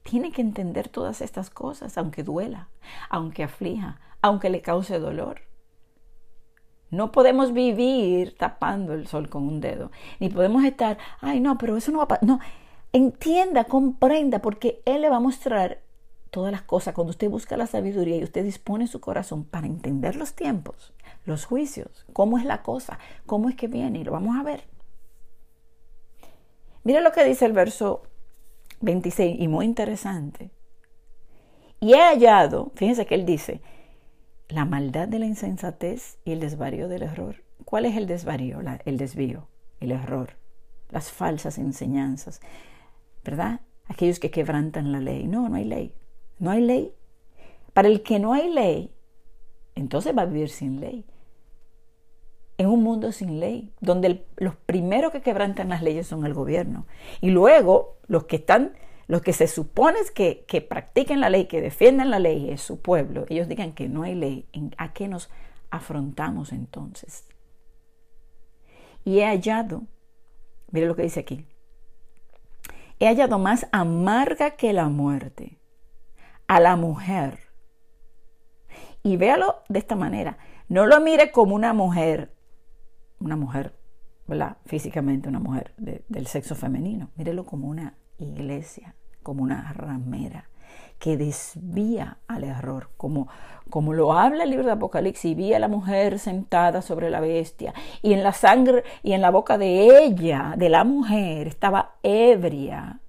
tiene 0.04 0.32
que 0.32 0.42
entender 0.42 0.88
todas 0.88 1.22
estas 1.22 1.50
cosas, 1.50 1.98
aunque 1.98 2.24
duela, 2.24 2.70
aunque 3.10 3.44
aflija, 3.44 4.00
aunque 4.22 4.52
le 4.52 4.62
cause 4.62 5.00
dolor. 5.00 5.42
No 6.92 7.12
podemos 7.12 7.54
vivir 7.54 8.38
tapando 8.38 8.94
el 8.94 9.08
sol 9.08 9.30
con 9.30 9.48
un 9.48 9.60
dedo, 9.60 9.92
ni 10.20 10.30
podemos 10.30 10.64
estar, 10.64 11.00
ay 11.22 11.40
no, 11.40 11.58
pero 11.58 11.76
eso 11.76 11.92
no 11.92 11.98
va 11.98 12.04
a 12.04 12.08
pasar. 12.08 12.24
No, 12.24 12.40
entienda, 12.94 13.64
comprenda, 13.64 14.40
porque 14.40 14.82
Él 14.86 15.02
le 15.02 15.10
va 15.10 15.18
a 15.18 15.22
mostrar 15.22 15.82
todas 16.36 16.52
las 16.52 16.64
cosas. 16.64 16.94
Cuando 16.94 17.12
usted 17.12 17.30
busca 17.30 17.56
la 17.56 17.66
sabiduría 17.66 18.18
y 18.18 18.24
usted 18.26 18.44
dispone 18.44 18.88
su 18.88 19.00
corazón 19.00 19.46
para 19.46 19.68
entender 19.68 20.18
los 20.18 20.34
tiempos, 20.34 20.92
los 21.24 21.46
juicios, 21.46 22.06
cómo 22.12 22.38
es 22.38 22.44
la 22.44 22.62
cosa, 22.62 23.00
cómo 23.26 23.48
es 23.48 23.56
que 23.56 23.70
viene, 23.70 24.00
y 24.00 24.04
lo 24.04 24.12
vamos 24.12 24.36
a 24.38 24.44
ver. 24.44 24.66
Mira 26.84 27.00
lo 27.00 27.14
que 27.14 27.24
dice 27.24 27.46
el 27.46 27.54
verso 27.54 28.04
26 28.82 29.40
y 29.40 29.48
muy 29.48 29.64
interesante. 29.64 30.52
Y 31.80 31.94
he 31.94 32.02
hallado, 32.02 32.74
fíjense 32.76 33.06
que 33.06 33.16
él 33.16 33.26
dice, 33.26 33.62
la 34.50 34.66
maldad 34.66 35.08
de 35.08 35.20
la 35.20 35.28
insensatez 35.28 36.18
y 36.26 36.34
el 36.34 36.42
desvarío 36.42 36.90
del 36.90 37.04
error. 37.04 37.44
¿Cuál 37.64 37.86
es 37.86 37.96
el 37.96 38.08
desvarío? 38.08 38.60
el 38.84 38.98
desvío, 38.98 39.48
el 39.80 39.94
error, 39.94 40.32
las 40.90 41.12
falsas 41.12 41.58
enseñanzas, 41.60 42.42
¿verdad? 43.24 43.62
Aquellos 43.88 44.20
que 44.20 44.32
quebrantan 44.32 44.92
la 44.92 45.00
ley. 45.00 45.28
No, 45.28 45.48
no 45.48 45.56
hay 45.56 45.64
ley. 45.64 45.96
No 46.40 46.52
hay 46.52 46.62
ley. 46.62 46.94
Para 47.74 47.88
el 47.88 48.04
que 48.04 48.20
no 48.20 48.34
hay 48.34 48.50
ley, 48.52 48.92
entonces 49.76 50.18
va 50.18 50.24
a 50.24 50.26
vivir 50.26 50.50
sin 50.50 50.80
ley. 50.80 51.06
En 52.58 52.68
un 52.68 52.84
mundo 52.84 53.12
sin 53.12 53.42
ley, 53.42 53.74
donde 53.82 54.26
los 54.38 54.56
primeros 54.56 55.12
que 55.12 55.22
quebrantan 55.22 55.70
las 55.70 55.84
leyes 55.84 56.08
son 56.08 56.26
el 56.26 56.34
gobierno. 56.34 56.86
Y 57.20 57.32
luego 57.32 57.98
los 58.08 58.24
que 58.26 58.38
están, 58.38 58.74
los 59.08 59.22
que 59.22 59.34
se 59.34 59.48
supone 59.48 60.00
que, 60.14 60.46
que 60.48 60.62
practiquen 60.62 61.20
la 61.20 61.30
ley, 61.30 61.48
que 61.48 61.60
defienden 61.60 62.10
la 62.10 62.20
ley, 62.20 62.50
es 62.50 62.62
su 62.62 62.80
pueblo. 62.80 63.26
Ellos 63.28 63.50
digan 63.50 63.74
que 63.74 63.90
no 63.90 64.04
hay 64.04 64.16
ley. 64.16 64.46
¿A 64.78 64.94
qué 64.94 65.10
nos 65.10 65.30
afrontamos 65.70 66.54
entonces? 66.54 67.26
Y 69.04 69.20
he 69.20 69.26
hallado, 69.26 69.84
mire 70.72 70.88
lo 70.88 70.96
que 70.96 71.04
dice 71.04 71.20
aquí, 71.20 71.46
he 73.00 73.08
hallado 73.08 73.38
más 73.38 73.68
amarga 73.74 74.52
que 74.52 74.72
la 74.72 74.88
muerte 74.88 75.58
a 76.48 76.60
la 76.60 76.76
mujer. 76.76 77.40
Y 79.04 79.18
véalo 79.18 79.64
de 79.70 79.80
esta 79.80 79.96
manera. 79.96 80.38
No 80.68 80.86
lo 80.88 81.00
mire 81.00 81.32
como 81.32 81.56
una 81.56 81.74
mujer, 81.74 82.32
una 83.20 83.36
mujer, 83.36 83.74
¿verdad? 84.28 84.58
Físicamente 84.66 85.30
una 85.30 85.40
mujer 85.40 85.74
del 85.78 86.28
sexo 86.28 86.56
femenino. 86.56 87.12
Mírelo 87.16 87.46
como 87.46 87.68
una 87.68 87.98
iglesia, 88.18 88.96
como 89.22 89.44
una 89.44 89.74
ramera, 89.74 90.50
que 90.98 91.18
desvía 91.18 92.18
al 92.28 92.44
error, 92.44 92.90
como, 92.98 93.28
como 93.70 93.94
lo 93.94 94.14
habla 94.14 94.44
el 94.44 94.50
libro 94.50 94.66
de 94.66 94.72
Apocalipsis, 94.72 95.32
y 95.32 95.36
vi 95.36 95.54
a 95.54 95.60
la 95.60 95.68
mujer 95.68 96.18
sentada 96.18 96.82
sobre 96.82 97.10
la 97.10 97.20
bestia, 97.20 97.74
y 98.02 98.14
en 98.14 98.24
la 98.24 98.34
sangre 98.34 98.84
y 99.04 99.14
en 99.14 99.22
la 99.22 99.30
boca 99.30 99.58
de 99.58 100.04
ella, 100.04 100.56
de 100.58 100.70
la 100.70 100.84
mujer, 100.84 101.48
estaba 101.48 101.96
ebria 102.02 103.02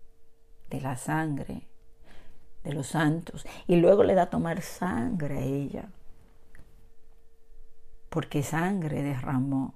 de 0.69 0.81
la 0.81 0.97
sangre 0.97 1.69
de 2.67 2.73
los 2.73 2.89
santos, 2.89 3.47
y 3.67 3.77
luego 3.77 4.03
le 4.03 4.15
da 4.15 4.23
a 4.23 4.31
tomar 4.31 4.61
sangre 4.61 5.39
a 5.39 5.43
ella, 5.43 5.89
porque 8.11 8.43
sangre 8.43 9.03
derramó. 9.03 9.75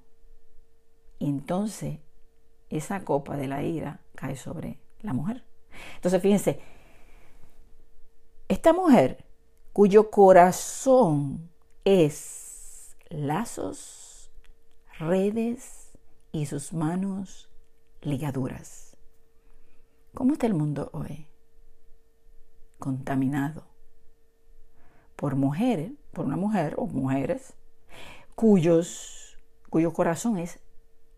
Y 1.19 1.29
entonces 1.29 2.01
esa 2.69 3.05
copa 3.05 3.37
de 3.37 3.47
la 3.47 3.63
ira 3.63 4.01
cae 4.17 4.37
sobre 4.37 4.79
la 5.03 5.13
mujer. 5.13 5.45
Entonces 5.95 6.21
fíjense, 6.21 6.61
esta 8.49 8.73
mujer 8.73 9.25
cuyo 9.73 10.11
corazón 10.11 11.49
es 11.85 12.97
lazos, 13.09 14.33
redes 14.99 15.93
y 16.33 16.47
sus 16.47 16.73
manos 16.73 17.49
ligaduras. 18.03 18.97
¿Cómo 20.13 20.33
está 20.33 20.47
el 20.49 20.55
mundo 20.55 20.91
hoy? 20.93 21.30
Contaminado 22.81 23.63
por 25.15 25.37
mujeres, 25.37 25.93
por 26.13 26.25
una 26.25 26.37
mujer 26.37 26.75
o 26.79 26.87
mujeres 26.87 27.55
cuyos, 28.35 29.39
cuyo 29.69 29.93
corazón 29.93 30.39
es 30.39 30.59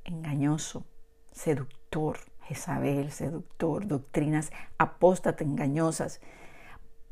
engañoso, 0.05 0.85
seductor, 1.31 2.19
Jezabel, 2.43 3.13
seductor, 3.13 3.87
doctrinas 3.87 4.51
apóstatas, 4.77 5.47
engañosas, 5.47 6.21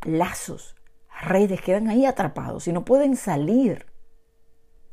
lazos, 0.03 0.77
redes, 1.23 1.63
quedan 1.63 1.89
ahí 1.89 2.05
atrapados 2.05 2.67
y 2.69 2.73
no 2.73 2.85
pueden 2.85 3.17
salir 3.17 3.87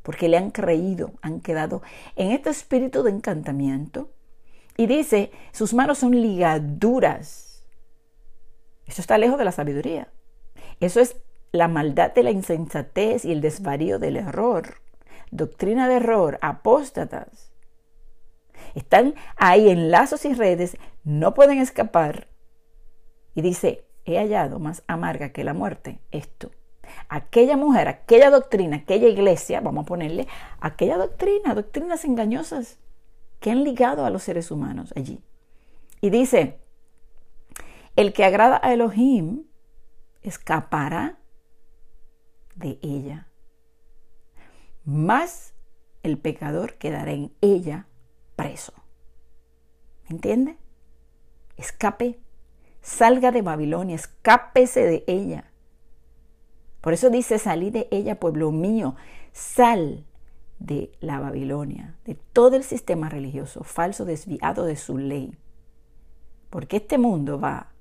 porque 0.03 0.29
le 0.29 0.37
han 0.37 0.51
creído, 0.51 1.11
han 1.21 1.41
quedado 1.41 1.81
en 2.15 2.31
este 2.31 2.49
espíritu 2.49 3.03
de 3.03 3.11
encantamiento. 3.11 4.09
Y 4.77 4.87
dice, 4.87 5.31
sus 5.51 5.73
manos 5.73 5.97
son 5.97 6.11
ligaduras. 6.11 7.46
Eso 8.87 9.01
está 9.01 9.17
lejos 9.17 9.37
de 9.37 9.45
la 9.45 9.51
sabiduría. 9.51 10.07
Eso 10.79 10.99
es 10.99 11.17
la 11.51 11.67
maldad 11.67 12.13
de 12.13 12.23
la 12.23 12.31
insensatez 12.31 13.25
y 13.25 13.31
el 13.31 13.41
desvarío 13.41 13.99
del 13.99 14.17
error. 14.17 14.81
Doctrina 15.31 15.87
de 15.87 15.95
error, 15.95 16.39
apóstatas. 16.41 17.51
Están 18.75 19.15
ahí 19.35 19.69
en 19.69 19.91
lazos 19.91 20.25
y 20.25 20.33
redes, 20.33 20.77
no 21.03 21.33
pueden 21.33 21.59
escapar. 21.59 22.27
Y 23.35 23.41
dice, 23.41 23.83
he 24.05 24.17
hallado 24.17 24.59
más 24.59 24.83
amarga 24.87 25.29
que 25.29 25.43
la 25.43 25.53
muerte 25.53 25.99
esto. 26.11 26.51
Aquella 27.09 27.57
mujer, 27.57 27.87
aquella 27.87 28.29
doctrina, 28.29 28.77
aquella 28.77 29.07
iglesia, 29.07 29.61
vamos 29.61 29.83
a 29.83 29.87
ponerle, 29.87 30.27
aquella 30.59 30.97
doctrina, 30.97 31.53
doctrinas 31.53 32.05
engañosas 32.05 32.77
que 33.39 33.51
han 33.51 33.63
ligado 33.63 34.05
a 34.05 34.09
los 34.09 34.23
seres 34.23 34.51
humanos 34.51 34.93
allí. 34.95 35.19
Y 36.01 36.09
dice, 36.09 36.59
el 37.97 38.13
que 38.13 38.23
agrada 38.23 38.61
a 38.63 38.73
Elohim 38.73 39.45
escapará 40.21 41.17
de 42.55 42.79
ella. 42.83 43.27
Más 44.85 45.55
el 46.03 46.19
pecador 46.19 46.75
quedará 46.75 47.11
en 47.11 47.33
ella 47.41 47.87
preso. 48.35 48.73
¿Me 50.03 50.15
entiende? 50.15 50.57
Escape, 51.57 52.19
salga 52.81 53.31
de 53.31 53.41
Babilonia, 53.41 53.95
escápese 53.95 54.85
de 54.85 55.03
ella. 55.07 55.51
Por 56.81 56.93
eso 56.93 57.09
dice, 57.09 57.39
salí 57.39 57.71
de 57.71 57.87
ella, 57.89 58.19
pueblo 58.19 58.51
mío, 58.51 58.95
sal 59.33 60.05
de 60.59 60.91
la 60.99 61.19
Babilonia, 61.19 61.97
de 62.05 62.13
todo 62.13 62.55
el 62.55 62.63
sistema 62.63 63.09
religioso 63.09 63.63
falso, 63.63 64.05
desviado 64.05 64.65
de 64.65 64.75
su 64.75 64.99
ley. 64.99 65.35
Porque 66.51 66.77
este 66.77 66.99
mundo 66.99 67.39
va 67.39 67.73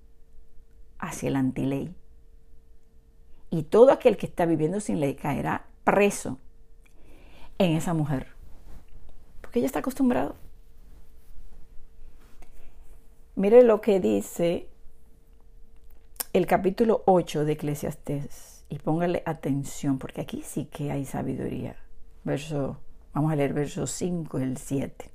hacia 0.99 1.31
la 1.31 1.39
antiley. 1.39 1.95
Y 3.51 3.63
todo 3.65 3.93
aquel 3.93 4.17
que 4.17 4.27
está 4.27 4.47
viviendo 4.47 4.81
sin 4.81 5.01
ley 5.01 5.15
caerá 5.15 5.67
preso 5.85 6.39
en 7.59 7.77
esa 7.77 7.95
mujer. 7.95 8.29
Porque 9.41 9.61
ella 9.61 9.67
está 9.67 9.79
acostumbrado. 9.79 10.37
Mire 13.35 13.63
lo 13.63 13.81
que 13.81 14.01
dice 14.01 14.69
el 16.33 16.47
capítulo 16.47 17.03
8 17.07 17.45
de 17.45 17.53
Eclesiastés 17.53 18.65
y 18.69 18.79
póngale 18.79 19.23
atención 19.27 19.99
porque 19.99 20.23
aquí 20.23 20.43
sí 20.43 20.67
que 20.67 20.91
hay 20.91 21.05
sabiduría. 21.05 21.77
Verso, 22.25 22.79
vamos 23.13 23.33
a 23.33 23.37
leer 23.37 23.53
verso 23.53 23.87
5 23.87 24.41
y 24.41 24.43
el 24.43 24.57
7. 24.57 25.11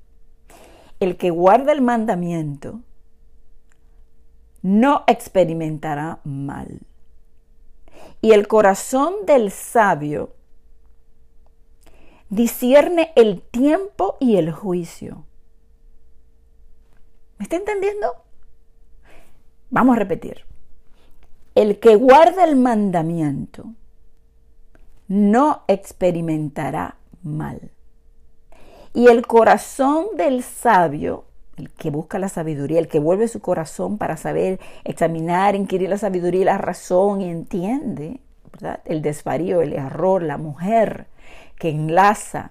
El 1.00 1.16
que 1.16 1.30
guarda 1.30 1.72
el 1.72 1.82
mandamiento 1.82 2.80
no 4.62 5.04
experimentará 5.06 6.20
mal. 6.24 6.80
Y 8.20 8.32
el 8.32 8.46
corazón 8.46 9.26
del 9.26 9.50
sabio 9.50 10.34
discierne 12.30 13.12
el 13.16 13.42
tiempo 13.42 14.16
y 14.20 14.36
el 14.36 14.52
juicio. 14.52 15.24
¿Me 17.38 17.44
está 17.44 17.56
entendiendo? 17.56 18.06
Vamos 19.70 19.96
a 19.96 19.98
repetir. 19.98 20.44
El 21.54 21.78
que 21.80 21.96
guarda 21.96 22.44
el 22.44 22.56
mandamiento 22.56 23.74
no 25.08 25.64
experimentará 25.66 26.96
mal. 27.22 27.70
Y 28.94 29.08
el 29.08 29.26
corazón 29.26 30.06
del 30.16 30.42
sabio, 30.42 31.24
el 31.62 31.70
que 31.70 31.90
busca 31.90 32.18
la 32.18 32.28
sabiduría, 32.28 32.78
el 32.78 32.88
que 32.88 32.98
vuelve 32.98 33.28
su 33.28 33.40
corazón 33.40 33.98
para 33.98 34.16
saber 34.16 34.58
examinar, 34.84 35.54
inquirir 35.54 35.88
la 35.88 35.98
sabiduría 35.98 36.40
y 36.40 36.44
la 36.44 36.58
razón 36.58 37.20
y 37.20 37.30
entiende. 37.30 38.20
El 38.84 39.00
desvarío, 39.00 39.62
el 39.62 39.72
error, 39.72 40.22
la 40.22 40.36
mujer 40.36 41.06
que 41.58 41.70
enlaza, 41.70 42.50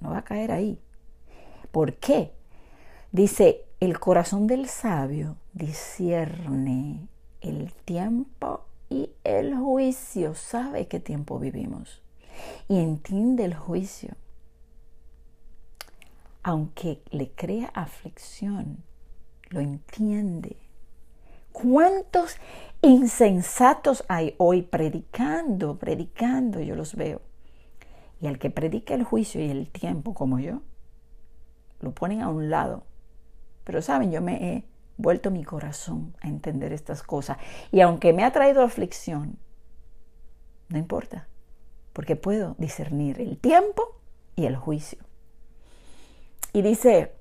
no 0.00 0.10
va 0.10 0.18
a 0.18 0.24
caer 0.24 0.52
ahí. 0.52 0.78
¿Por 1.70 1.94
qué? 1.94 2.32
Dice, 3.12 3.64
el 3.80 3.98
corazón 3.98 4.46
del 4.46 4.68
sabio 4.68 5.36
discierne 5.52 7.08
el 7.40 7.72
tiempo 7.84 8.64
y 8.88 9.10
el 9.24 9.56
juicio. 9.56 10.34
Sabe 10.34 10.86
qué 10.86 11.00
tiempo 11.00 11.38
vivimos 11.38 12.02
y 12.68 12.78
entiende 12.78 13.44
el 13.44 13.54
juicio. 13.54 14.14
Aunque 16.48 17.02
le 17.10 17.30
crea 17.30 17.70
aflicción, 17.74 18.78
lo 19.50 19.60
entiende. 19.60 20.56
¿Cuántos 21.52 22.36
insensatos 22.80 24.04
hay 24.08 24.34
hoy 24.38 24.62
predicando, 24.62 25.78
predicando? 25.78 26.60
Yo 26.60 26.74
los 26.74 26.94
veo. 26.94 27.20
Y 28.20 28.26
al 28.28 28.38
que 28.38 28.50
predica 28.50 28.94
el 28.94 29.04
juicio 29.04 29.44
y 29.44 29.50
el 29.50 29.68
tiempo 29.68 30.14
como 30.14 30.38
yo, 30.38 30.62
lo 31.80 31.92
ponen 31.92 32.22
a 32.22 32.28
un 32.28 32.50
lado 32.50 32.84
pero 33.68 33.82
saben, 33.82 34.10
yo 34.10 34.22
me 34.22 34.48
he 34.50 34.64
vuelto 34.96 35.30
mi 35.30 35.44
corazón 35.44 36.14
a 36.22 36.28
entender 36.28 36.72
estas 36.72 37.02
cosas. 37.02 37.36
Y 37.70 37.82
aunque 37.82 38.14
me 38.14 38.24
ha 38.24 38.32
traído 38.32 38.62
aflicción, 38.62 39.36
no 40.70 40.78
importa, 40.78 41.28
porque 41.92 42.16
puedo 42.16 42.54
discernir 42.56 43.20
el 43.20 43.36
tiempo 43.36 44.00
y 44.36 44.46
el 44.46 44.56
juicio. 44.56 45.07
Y 46.52 46.62
dice, 46.62 47.12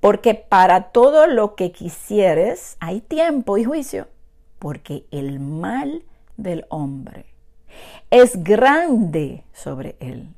porque 0.00 0.34
para 0.34 0.90
todo 0.90 1.26
lo 1.26 1.54
que 1.54 1.72
quisieres 1.72 2.76
hay 2.80 3.00
tiempo 3.00 3.58
y 3.58 3.64
juicio, 3.64 4.08
porque 4.58 5.04
el 5.10 5.40
mal 5.40 6.04
del 6.36 6.66
hombre 6.68 7.26
es 8.10 8.42
grande 8.42 9.44
sobre 9.52 9.96
él, 10.00 10.28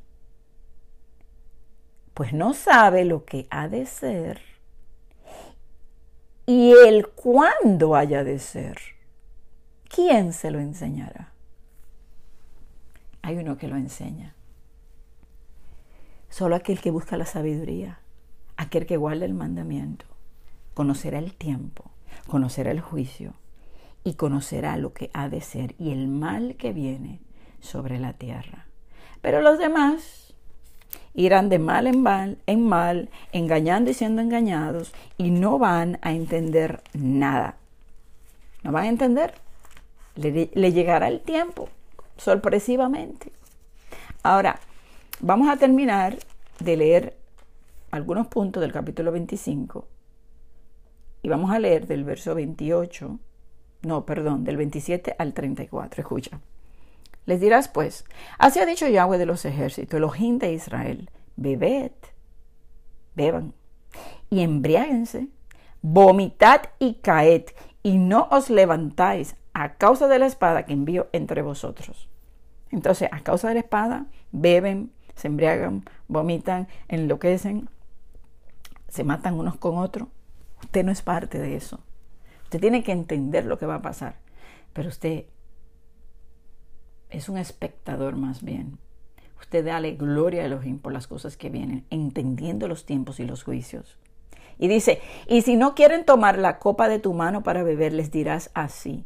pues 2.14 2.32
no 2.32 2.54
sabe 2.54 3.04
lo 3.04 3.24
que 3.24 3.46
ha 3.50 3.68
de 3.68 3.86
ser 3.86 4.40
y 6.46 6.72
el 6.86 7.08
cuándo 7.08 7.96
haya 7.96 8.22
de 8.22 8.38
ser. 8.38 8.78
¿Quién 9.88 10.32
se 10.32 10.50
lo 10.50 10.58
enseñará? 10.58 11.32
Hay 13.22 13.38
uno 13.38 13.56
que 13.56 13.68
lo 13.68 13.76
enseña. 13.76 14.33
Solo 16.34 16.56
aquel 16.56 16.80
que 16.80 16.90
busca 16.90 17.16
la 17.16 17.26
sabiduría, 17.26 18.00
aquel 18.56 18.86
que 18.86 18.96
guarda 18.96 19.24
el 19.24 19.34
mandamiento, 19.34 20.04
conocerá 20.74 21.20
el 21.20 21.32
tiempo, 21.32 21.84
conocerá 22.26 22.72
el 22.72 22.80
juicio 22.80 23.34
y 24.02 24.14
conocerá 24.14 24.76
lo 24.76 24.92
que 24.92 25.10
ha 25.14 25.28
de 25.28 25.40
ser 25.40 25.76
y 25.78 25.92
el 25.92 26.08
mal 26.08 26.56
que 26.56 26.72
viene 26.72 27.20
sobre 27.60 28.00
la 28.00 28.14
tierra. 28.14 28.66
Pero 29.20 29.42
los 29.42 29.60
demás 29.60 30.34
irán 31.14 31.50
de 31.50 31.60
mal 31.60 31.86
en 31.86 32.02
mal, 32.02 32.38
en 32.48 32.66
mal, 32.66 33.10
engañando 33.30 33.92
y 33.92 33.94
siendo 33.94 34.20
engañados, 34.20 34.92
y 35.16 35.30
no 35.30 35.60
van 35.60 36.00
a 36.02 36.14
entender 36.14 36.82
nada. 36.94 37.58
No 38.64 38.72
van 38.72 38.86
a 38.86 38.88
entender. 38.88 39.34
Le, 40.16 40.50
le 40.52 40.72
llegará 40.72 41.06
el 41.06 41.20
tiempo, 41.20 41.68
sorpresivamente. 42.16 43.30
Ahora, 44.24 44.58
vamos 45.24 45.48
a 45.48 45.56
terminar 45.56 46.18
de 46.60 46.76
leer 46.76 47.16
algunos 47.90 48.26
puntos 48.26 48.60
del 48.60 48.72
capítulo 48.72 49.10
25 49.10 49.88
y 51.22 51.28
vamos 51.30 51.50
a 51.50 51.58
leer 51.58 51.86
del 51.86 52.04
verso 52.04 52.34
28, 52.34 53.18
no, 53.84 54.04
perdón, 54.04 54.44
del 54.44 54.58
27 54.58 55.16
al 55.18 55.32
34. 55.32 56.02
Escucha. 56.02 56.40
Les 57.24 57.40
dirás 57.40 57.68
pues, 57.68 58.04
así 58.38 58.60
ha 58.60 58.66
dicho 58.66 58.86
Yahweh 58.86 59.16
de 59.16 59.24
los 59.24 59.46
ejércitos, 59.46 59.96
Elohim 59.96 60.38
de 60.38 60.52
Israel, 60.52 61.08
bebed, 61.36 61.92
beban 63.14 63.54
y 64.28 64.42
embriáguense, 64.42 65.28
vomitad 65.80 66.64
y 66.78 66.96
caed, 66.96 67.44
y 67.82 67.96
no 67.96 68.28
os 68.30 68.50
levantáis 68.50 69.36
a 69.54 69.76
causa 69.76 70.06
de 70.06 70.18
la 70.18 70.26
espada 70.26 70.66
que 70.66 70.74
envío 70.74 71.08
entre 71.12 71.40
vosotros. 71.40 72.10
Entonces, 72.70 73.08
a 73.10 73.20
causa 73.20 73.48
de 73.48 73.54
la 73.54 73.60
espada, 73.60 74.06
beben, 74.30 74.90
se 75.14 75.28
embriagan, 75.28 75.84
vomitan, 76.08 76.68
enloquecen, 76.88 77.68
se 78.88 79.04
matan 79.04 79.34
unos 79.34 79.56
con 79.56 79.78
otros. 79.78 80.08
Usted 80.62 80.84
no 80.84 80.92
es 80.92 81.02
parte 81.02 81.38
de 81.38 81.56
eso. 81.56 81.80
Usted 82.44 82.60
tiene 82.60 82.82
que 82.82 82.92
entender 82.92 83.44
lo 83.44 83.58
que 83.58 83.66
va 83.66 83.76
a 83.76 83.82
pasar. 83.82 84.16
Pero 84.72 84.88
usted 84.88 85.24
es 87.10 87.28
un 87.28 87.38
espectador 87.38 88.16
más 88.16 88.42
bien. 88.42 88.78
Usted 89.40 89.64
dale 89.64 89.92
gloria 89.92 90.42
a 90.42 90.46
Elohim 90.46 90.78
por 90.78 90.92
las 90.92 91.06
cosas 91.06 91.36
que 91.36 91.50
vienen, 91.50 91.84
entendiendo 91.90 92.66
los 92.66 92.86
tiempos 92.86 93.20
y 93.20 93.24
los 93.24 93.44
juicios. 93.44 93.98
Y 94.58 94.68
dice, 94.68 95.00
y 95.28 95.42
si 95.42 95.56
no 95.56 95.74
quieren 95.74 96.04
tomar 96.04 96.38
la 96.38 96.58
copa 96.58 96.88
de 96.88 96.98
tu 96.98 97.12
mano 97.12 97.42
para 97.42 97.62
beber, 97.62 97.92
les 97.92 98.10
dirás 98.10 98.50
así. 98.54 99.04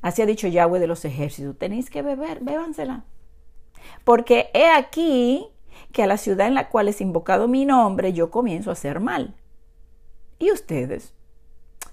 Así 0.00 0.22
ha 0.22 0.26
dicho 0.26 0.46
Yahweh 0.46 0.78
de 0.78 0.86
los 0.86 1.04
ejércitos, 1.04 1.58
tenéis 1.58 1.90
que 1.90 2.02
beber, 2.02 2.40
bébansela. 2.40 3.04
Porque 4.04 4.50
he 4.54 4.70
aquí 4.70 5.46
que 5.92 6.02
a 6.02 6.06
la 6.06 6.16
ciudad 6.16 6.46
en 6.46 6.54
la 6.54 6.68
cual 6.68 6.88
es 6.88 7.00
invocado 7.00 7.48
mi 7.48 7.64
nombre 7.64 8.12
yo 8.12 8.30
comienzo 8.30 8.70
a 8.70 8.74
hacer 8.74 9.00
mal. 9.00 9.34
¿Y 10.38 10.52
ustedes? 10.52 11.14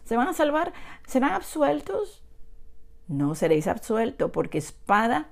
¿Se 0.04 0.18
van 0.18 0.28
a 0.28 0.34
salvar? 0.34 0.74
¿Serán 1.08 1.32
absueltos? 1.32 2.24
No 3.08 3.36
seréis 3.36 3.68
absueltos 3.68 4.32
porque 4.32 4.58
espada 4.58 5.30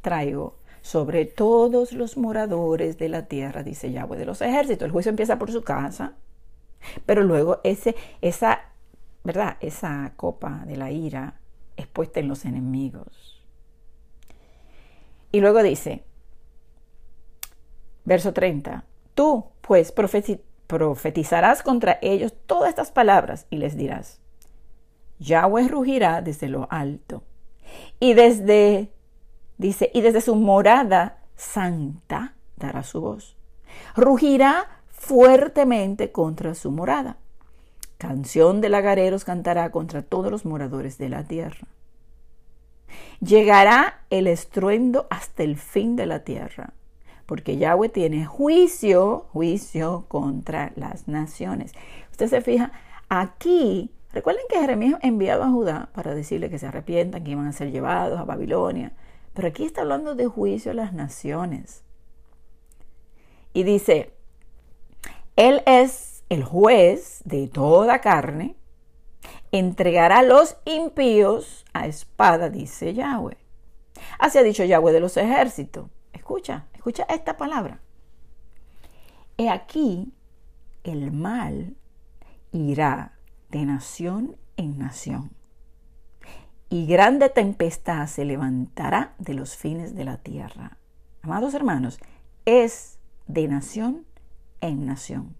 traigo 0.00 0.56
sobre 0.82 1.24
todos 1.24 1.92
los 1.92 2.16
moradores 2.16 2.98
de 2.98 3.08
la 3.08 3.26
tierra, 3.26 3.62
dice 3.62 3.92
Yahweh 3.92 4.18
de 4.18 4.26
los 4.26 4.40
ejércitos. 4.40 4.86
El 4.86 4.92
juicio 4.92 5.10
empieza 5.10 5.38
por 5.38 5.52
su 5.52 5.62
casa, 5.62 6.14
pero 7.06 7.22
luego 7.22 7.60
ese, 7.64 7.96
esa, 8.20 8.60
¿verdad? 9.24 9.56
Esa 9.60 10.12
copa 10.16 10.64
de 10.66 10.76
la 10.76 10.90
ira 10.90 11.40
es 11.76 11.86
puesta 11.86 12.20
en 12.20 12.28
los 12.28 12.44
enemigos. 12.44 13.37
Y 15.30 15.40
luego 15.40 15.62
dice, 15.62 16.04
verso 18.04 18.32
30, 18.32 18.84
tú 19.14 19.46
pues 19.60 19.92
profetizarás 19.92 21.62
contra 21.62 21.98
ellos 22.00 22.32
todas 22.46 22.70
estas 22.70 22.90
palabras 22.90 23.46
y 23.50 23.58
les 23.58 23.76
dirás, 23.76 24.20
Yahweh 25.18 25.68
rugirá 25.68 26.22
desde 26.22 26.48
lo 26.48 26.68
alto 26.70 27.22
y 28.00 28.14
desde, 28.14 28.90
dice, 29.58 29.90
y 29.92 30.00
desde 30.00 30.20
su 30.20 30.34
morada 30.36 31.18
santa 31.36 32.34
dará 32.56 32.82
su 32.82 33.00
voz. 33.00 33.36
Rugirá 33.94 34.82
fuertemente 34.88 36.10
contra 36.12 36.54
su 36.54 36.70
morada. 36.70 37.18
Canción 37.98 38.60
de 38.60 38.68
lagareros 38.68 39.24
cantará 39.24 39.70
contra 39.70 40.02
todos 40.02 40.30
los 40.30 40.44
moradores 40.44 40.98
de 40.98 41.08
la 41.08 41.24
tierra. 41.24 41.66
Llegará 43.20 44.00
el 44.10 44.26
estruendo 44.26 45.06
hasta 45.10 45.42
el 45.42 45.56
fin 45.56 45.96
de 45.96 46.06
la 46.06 46.24
tierra, 46.24 46.72
porque 47.26 47.56
Yahweh 47.56 47.88
tiene 47.88 48.26
juicio, 48.26 49.26
juicio 49.32 50.04
contra 50.08 50.72
las 50.76 51.08
naciones. 51.08 51.72
Usted 52.10 52.28
se 52.28 52.40
fija, 52.40 52.72
aquí, 53.08 53.90
recuerden 54.12 54.44
que 54.48 54.58
Jeremías 54.60 55.00
enviado 55.02 55.42
a 55.42 55.50
Judá 55.50 55.88
para 55.92 56.14
decirle 56.14 56.50
que 56.50 56.58
se 56.58 56.66
arrepientan, 56.66 57.24
que 57.24 57.32
iban 57.32 57.46
a 57.46 57.52
ser 57.52 57.70
llevados 57.70 58.18
a 58.18 58.24
Babilonia, 58.24 58.92
pero 59.34 59.48
aquí 59.48 59.64
está 59.64 59.82
hablando 59.82 60.14
de 60.14 60.26
juicio 60.26 60.72
a 60.72 60.74
las 60.74 60.92
naciones. 60.92 61.82
Y 63.52 63.62
dice, 63.62 64.12
Él 65.36 65.62
es 65.66 66.24
el 66.28 66.44
juez 66.44 67.20
de 67.24 67.48
toda 67.48 68.00
carne, 68.00 68.56
entregará 69.52 70.18
a 70.18 70.22
los 70.22 70.56
impíos 70.64 71.64
a 71.72 71.86
espada, 71.86 72.50
dice 72.50 72.94
Yahweh. 72.94 73.38
Así 74.18 74.38
ha 74.38 74.42
dicho 74.42 74.64
Yahweh 74.64 74.92
de 74.92 75.00
los 75.00 75.16
ejércitos. 75.16 75.88
Escucha, 76.12 76.66
escucha 76.74 77.04
esta 77.08 77.36
palabra. 77.36 77.80
He 79.36 79.48
aquí, 79.48 80.12
el 80.84 81.12
mal 81.12 81.76
irá 82.52 83.18
de 83.50 83.64
nación 83.64 84.36
en 84.56 84.78
nación, 84.78 85.30
y 86.70 86.86
grande 86.86 87.30
tempestad 87.30 88.06
se 88.08 88.24
levantará 88.24 89.14
de 89.18 89.34
los 89.34 89.56
fines 89.56 89.94
de 89.94 90.04
la 90.04 90.18
tierra. 90.18 90.76
Amados 91.22 91.54
hermanos, 91.54 91.98
es 92.44 92.98
de 93.26 93.48
nación 93.48 94.04
en 94.60 94.86
nación. 94.86 95.36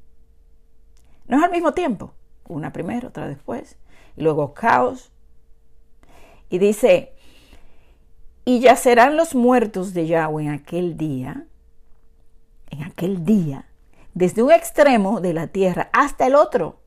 No 1.27 1.39
es 1.39 1.45
al 1.45 1.51
mismo 1.51 1.73
tiempo, 1.73 2.15
una 2.49 2.73
primero, 2.73 3.09
otra 3.09 3.29
después, 3.29 3.77
y 4.17 4.23
luego 4.23 4.55
caos. 4.55 5.13
Y 6.51 6.59
dice, 6.59 7.13
y 8.45 8.61
yacerán 8.61 9.17
los 9.17 9.35
muertos 9.35 9.93
de 9.95 10.07
Yahweh 10.07 10.45
en 10.45 10.51
aquel 10.51 10.97
día, 10.97 11.47
en 12.71 12.83
aquel 12.83 13.25
día, 13.25 13.67
desde 14.15 14.43
un 14.43 14.51
extremo 14.51 15.21
de 15.21 15.35
la 15.35 15.49
tierra 15.49 15.91
hasta 15.93 16.27
el 16.27 16.35
otro. 16.35 16.81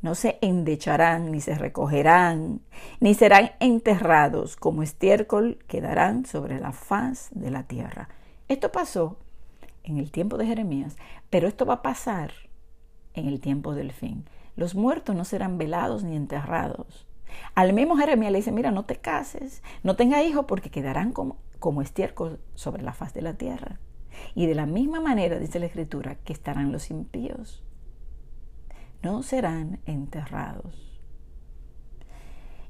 No 0.00 0.14
se 0.14 0.38
endecharán, 0.42 1.30
ni 1.30 1.40
se 1.40 1.54
recogerán, 1.54 2.60
ni 3.00 3.14
serán 3.14 3.52
enterrados, 3.60 4.56
como 4.56 4.82
estiércol 4.82 5.58
quedarán 5.66 6.26
sobre 6.26 6.58
la 6.58 6.72
faz 6.72 7.28
de 7.30 7.50
la 7.50 7.62
tierra. 7.62 8.08
Esto 8.48 8.70
pasó 8.70 9.18
en 9.82 9.98
el 9.98 10.10
tiempo 10.10 10.36
de 10.36 10.46
Jeremías, 10.46 10.96
pero 11.30 11.48
esto 11.48 11.64
va 11.64 11.74
a 11.74 11.82
pasar 11.82 12.32
en 13.14 13.28
el 13.28 13.40
tiempo 13.40 13.74
del 13.74 13.92
fin. 13.92 14.24
Los 14.56 14.74
muertos 14.74 15.16
no 15.16 15.24
serán 15.24 15.58
velados 15.58 16.04
ni 16.04 16.16
enterrados. 16.16 17.06
Al 17.54 17.72
mismo 17.72 17.96
Jeremías 17.96 18.32
le 18.32 18.38
dice, 18.38 18.52
mira, 18.52 18.70
no 18.70 18.84
te 18.84 18.96
cases, 18.96 19.62
no 19.82 19.96
tenga 19.96 20.22
hijos 20.22 20.44
porque 20.46 20.70
quedarán 20.70 21.12
como, 21.12 21.38
como 21.58 21.82
estiércol 21.82 22.40
sobre 22.54 22.82
la 22.82 22.92
faz 22.92 23.14
de 23.14 23.22
la 23.22 23.34
tierra. 23.34 23.80
Y 24.34 24.46
de 24.46 24.54
la 24.54 24.66
misma 24.66 25.00
manera 25.00 25.38
dice 25.38 25.58
la 25.58 25.66
escritura 25.66 26.16
que 26.16 26.32
estarán 26.32 26.70
los 26.70 26.90
impíos. 26.90 27.64
No 29.02 29.22
serán 29.22 29.80
enterrados. 29.86 31.00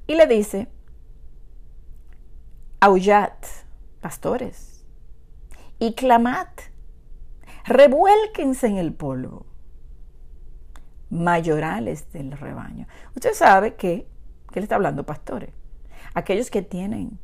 Y 0.06 0.14
le 0.16 0.26
dice, 0.26 0.68
aullad, 2.80 3.32
pastores, 4.00 4.86
y 5.78 5.94
clamad, 5.94 6.48
revuélquense 7.64 8.66
en 8.66 8.76
el 8.76 8.92
polvo 8.92 9.46
mayorales 11.14 12.10
del 12.12 12.32
rebaño. 12.32 12.86
Usted 13.14 13.32
sabe 13.34 13.74
que, 13.74 14.06
que 14.52 14.60
le 14.60 14.64
está 14.64 14.74
hablando 14.74 15.06
pastores, 15.06 15.50
aquellos 16.12 16.50
que 16.50 16.62
tienen 16.62 17.18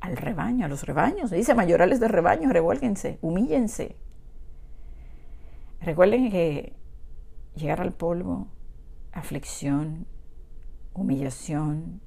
al 0.00 0.16
rebaño, 0.16 0.64
a 0.64 0.68
los 0.68 0.84
rebaños. 0.84 1.30
Dice 1.30 1.54
mayorales 1.54 2.00
del 2.00 2.10
rebaño, 2.10 2.50
revuélguense, 2.50 3.18
humíllense. 3.20 3.96
Recuerden 5.80 6.30
que 6.30 6.72
llegar 7.54 7.80
al 7.80 7.92
polvo, 7.92 8.48
aflicción, 9.12 10.06
humillación, 10.94 12.00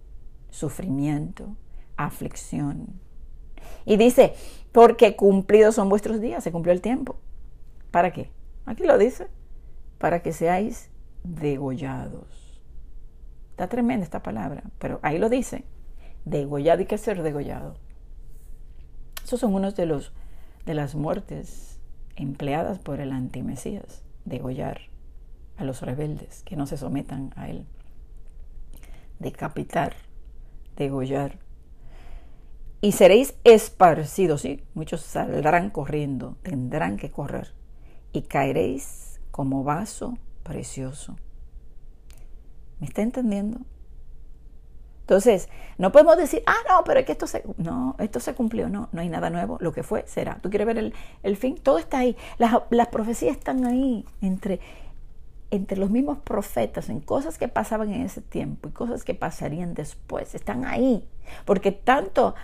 sufrimiento, 0.50 1.56
aflicción. 1.98 3.00
Y 3.86 3.98
dice, 3.98 4.34
porque 4.72 5.16
cumplidos 5.16 5.76
son 5.76 5.90
vuestros 5.90 6.20
días, 6.20 6.44
se 6.44 6.52
cumplió 6.52 6.74
el 6.74 6.82
tiempo. 6.82 7.18
¿Para 7.92 8.12
qué? 8.12 8.32
Aquí 8.66 8.84
lo 8.84 8.98
dice 8.98 9.28
para 9.98 10.22
que 10.22 10.34
seáis 10.34 10.90
degollados. 11.24 12.62
Está 13.52 13.68
tremenda 13.68 14.04
esta 14.04 14.22
palabra, 14.22 14.64
pero 14.80 15.00
ahí 15.02 15.18
lo 15.18 15.30
dice. 15.30 15.64
Degollado 16.26 16.82
y 16.82 16.86
que 16.86 16.98
ser 16.98 17.24
degollado. 17.24 17.76
Esos 19.24 19.40
son 19.40 19.54
unos 19.54 19.76
de 19.76 19.86
los 19.86 20.14
de 20.68 20.74
las 20.74 20.96
muertes 20.96 21.80
empleadas 22.18 22.78
por 22.78 23.00
el 23.00 23.14
antimesías, 23.14 24.04
degollar 24.26 24.82
a 25.56 25.64
los 25.64 25.82
rebeldes 25.82 26.44
que 26.44 26.58
no 26.58 26.68
se 26.68 26.78
sometan 26.78 27.32
a 27.38 27.50
él. 27.50 27.66
Decapitar, 29.18 29.96
degollar. 30.76 31.40
Y 32.82 32.92
seréis 32.92 33.34
esparcidos, 33.46 34.42
sí, 34.42 34.62
muchos 34.74 35.02
saldrán 35.02 35.70
corriendo, 35.70 36.38
tendrán 36.44 36.98
que 36.98 37.10
correr, 37.10 37.54
y 38.12 38.24
caeréis 38.24 39.07
como 39.32 39.64
vaso 39.64 40.18
precioso. 40.44 41.16
¿Me 42.80 42.88
está 42.88 43.02
entendiendo? 43.02 43.60
Entonces, 45.08 45.48
no 45.78 45.94
podemos 45.94 46.18
decir, 46.18 46.44
ah, 46.46 46.58
no, 46.70 46.84
pero 46.84 47.00
es 47.00 47.06
que 47.06 47.14
esto 47.14 47.28
se, 47.28 47.42
no, 47.58 47.96
esto 47.98 48.20
se 48.20 48.34
cumplió, 48.36 48.68
no, 48.68 48.90
no 48.92 49.00
hay 49.00 49.08
nada 49.08 49.30
nuevo, 49.30 49.58
lo 49.62 49.72
que 49.72 49.82
fue 49.82 50.04
será. 50.06 50.40
¿Tú 50.42 50.50
quieres 50.50 50.68
ver 50.68 50.78
el, 50.78 50.94
el 51.24 51.38
fin? 51.38 51.56
Todo 51.56 51.78
está 51.78 52.00
ahí. 52.00 52.18
Las, 52.38 52.54
las, 52.72 52.88
profecías 52.90 53.38
están 53.38 53.66
ahí 53.66 54.04
entre, 54.20 54.60
entre 55.50 55.78
los 55.78 55.90
mismos 55.90 56.18
profetas, 56.18 56.90
en 56.90 57.00
cosas 57.00 57.38
que 57.38 57.48
pasaban 57.48 57.94
en 57.94 58.02
ese 58.02 58.22
tiempo 58.22 58.68
y 58.68 58.74
cosas 58.74 59.06
que 59.06 59.14
pasarían 59.14 59.76
después. 59.76 60.36
Están 60.36 60.66
ahí. 60.66 61.08
Porque 61.46 61.72
tanto 61.72 62.36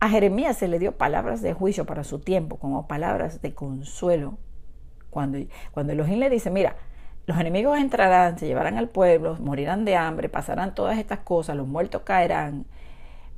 a 0.00 0.08
Jeremías 0.08 0.56
se 0.56 0.66
le 0.66 0.80
dio 0.80 0.96
palabras 0.96 1.40
de 1.40 1.54
juicio 1.54 1.86
para 1.86 2.02
su 2.02 2.18
tiempo 2.18 2.56
como 2.56 2.88
palabras 2.88 3.42
de 3.42 3.54
consuelo. 3.54 4.38
Cuando, 5.10 5.38
cuando 5.72 5.92
Elohim 5.92 6.18
le 6.18 6.30
dice, 6.30 6.50
mira, 6.50 6.76
los 7.26 7.38
enemigos 7.38 7.78
entrarán, 7.78 8.38
se 8.38 8.46
llevarán 8.46 8.78
al 8.78 8.88
pueblo, 8.88 9.36
morirán 9.40 9.84
de 9.84 9.96
hambre, 9.96 10.28
pasarán 10.28 10.74
todas 10.74 10.98
estas 10.98 11.18
cosas, 11.18 11.56
los 11.56 11.68
muertos 11.68 12.02
caerán. 12.02 12.64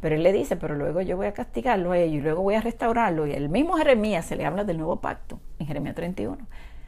Pero 0.01 0.15
él 0.15 0.23
le 0.23 0.33
dice, 0.33 0.57
pero 0.57 0.77
luego 0.77 1.01
yo 1.01 1.17
voy 1.17 1.27
a 1.27 1.35
castigarlo 1.35 1.93
a 1.93 1.99
ellos 1.99 2.17
y 2.17 2.21
luego 2.21 2.43
voy 2.43 2.55
a 2.55 2.61
restaurarlo. 2.61 3.27
Y 3.27 3.33
el 3.33 3.49
mismo 3.49 3.75
Jeremías 3.75 4.25
se 4.25 4.37
le 4.37 4.47
habla 4.47 4.65
del 4.65 4.79
nuevo 4.79 5.01
pacto 5.01 5.41
en 5.59 5.67
Jeremías 5.67 5.95
31. 5.95 6.39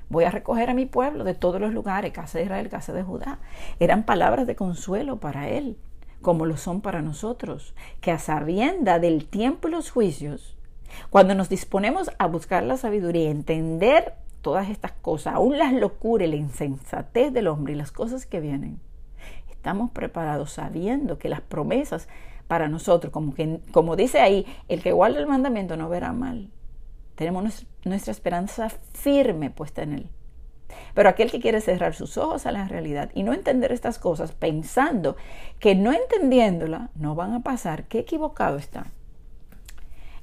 Voy 0.08 0.24
a 0.24 0.30
recoger 0.30 0.70
a 0.70 0.74
mi 0.74 0.86
pueblo 0.86 1.24
de 1.24 1.34
todos 1.34 1.60
los 1.60 1.72
lugares, 1.72 2.12
casa 2.12 2.38
de 2.38 2.44
Israel, 2.44 2.68
casa 2.68 2.92
de 2.92 3.02
Judá. 3.02 3.38
Eran 3.80 4.04
palabras 4.04 4.46
de 4.46 4.56
consuelo 4.56 5.18
para 5.18 5.48
él, 5.48 5.78
como 6.20 6.46
lo 6.46 6.56
son 6.56 6.80
para 6.80 7.02
nosotros, 7.02 7.74
que 8.00 8.12
a 8.12 8.18
sabienda 8.18 8.98
del 8.98 9.26
tiempo 9.26 9.68
y 9.68 9.72
los 9.72 9.90
juicios, 9.90 10.56
cuando 11.10 11.34
nos 11.34 11.48
disponemos 11.48 12.10
a 12.18 12.26
buscar 12.26 12.62
la 12.62 12.76
sabiduría, 12.76 13.30
entender 13.30 14.14
todas 14.42 14.68
estas 14.68 14.92
cosas, 14.92 15.34
aún 15.34 15.56
las 15.56 15.72
locuras 15.72 16.28
la 16.28 16.36
insensatez 16.36 17.32
del 17.32 17.46
hombre 17.46 17.72
y 17.72 17.76
las 17.76 17.92
cosas 17.92 18.26
que 18.26 18.40
vienen, 18.40 18.80
estamos 19.50 19.90
preparados 19.92 20.52
sabiendo 20.52 21.18
que 21.18 21.28
las 21.28 21.40
promesas 21.40 22.08
para 22.48 22.68
nosotros, 22.68 23.12
como, 23.12 23.32
que, 23.34 23.60
como 23.70 23.96
dice 23.96 24.20
ahí, 24.20 24.44
el 24.68 24.82
que 24.82 24.92
guarda 24.92 25.20
el 25.20 25.26
mandamiento 25.26 25.76
no 25.76 25.88
verá 25.88 26.12
mal. 26.12 26.50
Tenemos 27.14 27.66
nuestra 27.84 28.10
esperanza 28.10 28.68
firme 28.92 29.50
puesta 29.50 29.82
en 29.82 29.92
él. 29.92 30.10
Pero 30.94 31.08
aquel 31.08 31.30
que 31.30 31.40
quiere 31.40 31.60
cerrar 31.60 31.94
sus 31.94 32.18
ojos 32.18 32.44
a 32.44 32.52
la 32.52 32.66
realidad 32.66 33.10
y 33.14 33.22
no 33.22 33.32
entender 33.32 33.72
estas 33.72 33.98
cosas 33.98 34.32
pensando 34.32 35.16
que 35.60 35.74
no 35.74 35.92
entendiéndola 35.92 36.90
no 36.94 37.14
van 37.14 37.34
a 37.34 37.42
pasar, 37.42 37.84
qué 37.84 38.00
equivocado 38.00 38.56
está. 38.56 38.86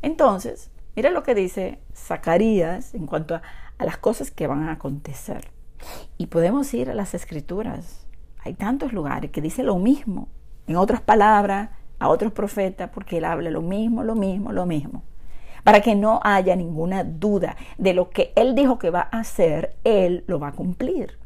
Entonces, 0.01 0.71
mira 0.95 1.11
lo 1.11 1.23
que 1.23 1.35
dice 1.35 1.79
Zacarías 1.95 2.93
en 2.93 3.05
cuanto 3.05 3.35
a, 3.35 3.41
a 3.79 3.85
las 3.85 3.97
cosas 3.97 4.29
que 4.29 4.45
van 4.45 4.69
a 4.69 4.73
acontecer. 4.73 5.49
Y 6.17 6.27
podemos 6.27 6.71
ir 6.73 6.91
a 6.91 6.93
las 6.93 7.15
escrituras. 7.15 8.05
Hay 8.43 8.53
tantos 8.53 8.93
lugares 8.93 9.31
que 9.31 9.41
dice 9.41 9.63
lo 9.63 9.77
mismo, 9.77 10.27
en 10.67 10.75
otras 10.75 11.01
palabras, 11.01 11.69
a 11.97 12.09
otros 12.09 12.31
profetas, 12.31 12.91
porque 12.93 13.17
él 13.17 13.25
habla 13.25 13.49
lo 13.49 13.61
mismo, 13.61 14.03
lo 14.03 14.15
mismo, 14.15 14.51
lo 14.51 14.65
mismo. 14.65 15.03
Para 15.63 15.81
que 15.81 15.95
no 15.95 16.19
haya 16.23 16.55
ninguna 16.55 17.03
duda 17.03 17.57
de 17.77 17.93
lo 17.93 18.09
que 18.09 18.31
él 18.35 18.55
dijo 18.55 18.79
que 18.79 18.91
va 18.91 19.09
a 19.11 19.19
hacer, 19.19 19.75
él 19.83 20.23
lo 20.27 20.39
va 20.39 20.49
a 20.49 20.53
cumplir. 20.53 21.17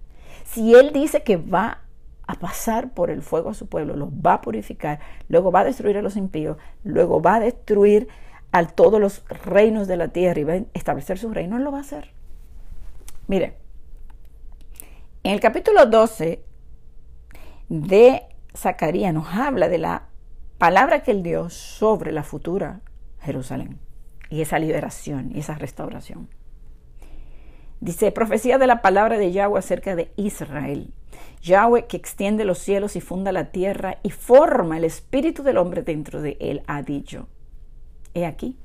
Si 0.46 0.74
él 0.74 0.92
dice 0.94 1.24
que 1.24 1.38
va 1.38 1.82
a 2.26 2.36
pasar 2.36 2.94
por 2.94 3.10
el 3.10 3.22
fuego 3.22 3.50
a 3.50 3.54
su 3.54 3.68
pueblo, 3.68 3.96
lo 3.96 4.10
va 4.22 4.36
a 4.36 4.42
purificar, 4.42 5.00
luego 5.28 5.52
va 5.52 5.62
a 5.62 5.66
destruir 5.66 5.98
a 5.98 6.02
los 6.02 6.16
impíos, 6.16 6.58
luego 6.84 7.22
va 7.22 7.36
a 7.36 7.40
destruir 7.40 8.08
a 8.52 8.66
todos 8.66 9.00
los 9.00 9.24
reinos 9.46 9.88
de 9.88 9.98
la 9.98 10.08
tierra 10.10 10.40
y 10.40 10.44
va 10.44 10.54
a 10.54 10.62
establecer 10.74 11.18
su 11.18 11.34
reino, 11.34 11.58
él 11.58 11.64
lo 11.64 11.72
va 11.72 11.80
a 11.80 11.82
hacer. 11.82 12.12
Mire, 13.28 13.58
en 15.24 15.32
el 15.32 15.40
capítulo 15.40 15.86
12 15.86 16.44
de 17.70 18.24
Zacarías 18.56 19.14
nos 19.14 19.28
habla 19.34 19.70
de 19.70 19.78
la 19.78 20.10
palabra 20.58 21.04
que 21.04 21.12
él 21.12 21.24
dio 21.24 21.50
sobre 21.50 22.12
la 22.12 22.24
futura 22.24 22.82
Jerusalén 23.22 23.80
y 24.30 24.42
esa 24.42 24.60
liberación 24.60 25.32
y 25.34 25.40
esa 25.40 25.56
restauración. 25.56 26.28
Dice, 27.80 28.12
profecía 28.12 28.58
de 28.58 28.68
la 28.68 28.82
palabra 28.82 29.18
de 29.18 29.32
Yahweh 29.32 29.60
acerca 29.60 29.96
de 29.96 30.12
Israel. 30.16 30.94
Yahweh 31.42 31.86
que 31.88 31.98
extiende 31.98 32.46
los 32.46 32.60
cielos 32.60 32.96
y 32.96 33.02
funda 33.02 33.32
la 33.32 33.52
tierra 33.52 34.00
y 34.04 34.10
forma 34.10 34.78
el 34.78 34.86
espíritu 34.86 35.44
del 35.44 35.58
hombre 35.58 35.82
dentro 35.82 36.22
de 36.22 36.38
él, 36.40 36.64
ha 36.68 36.82
dicho. 36.82 37.28
He 38.14 38.26
aquí, 38.26 38.58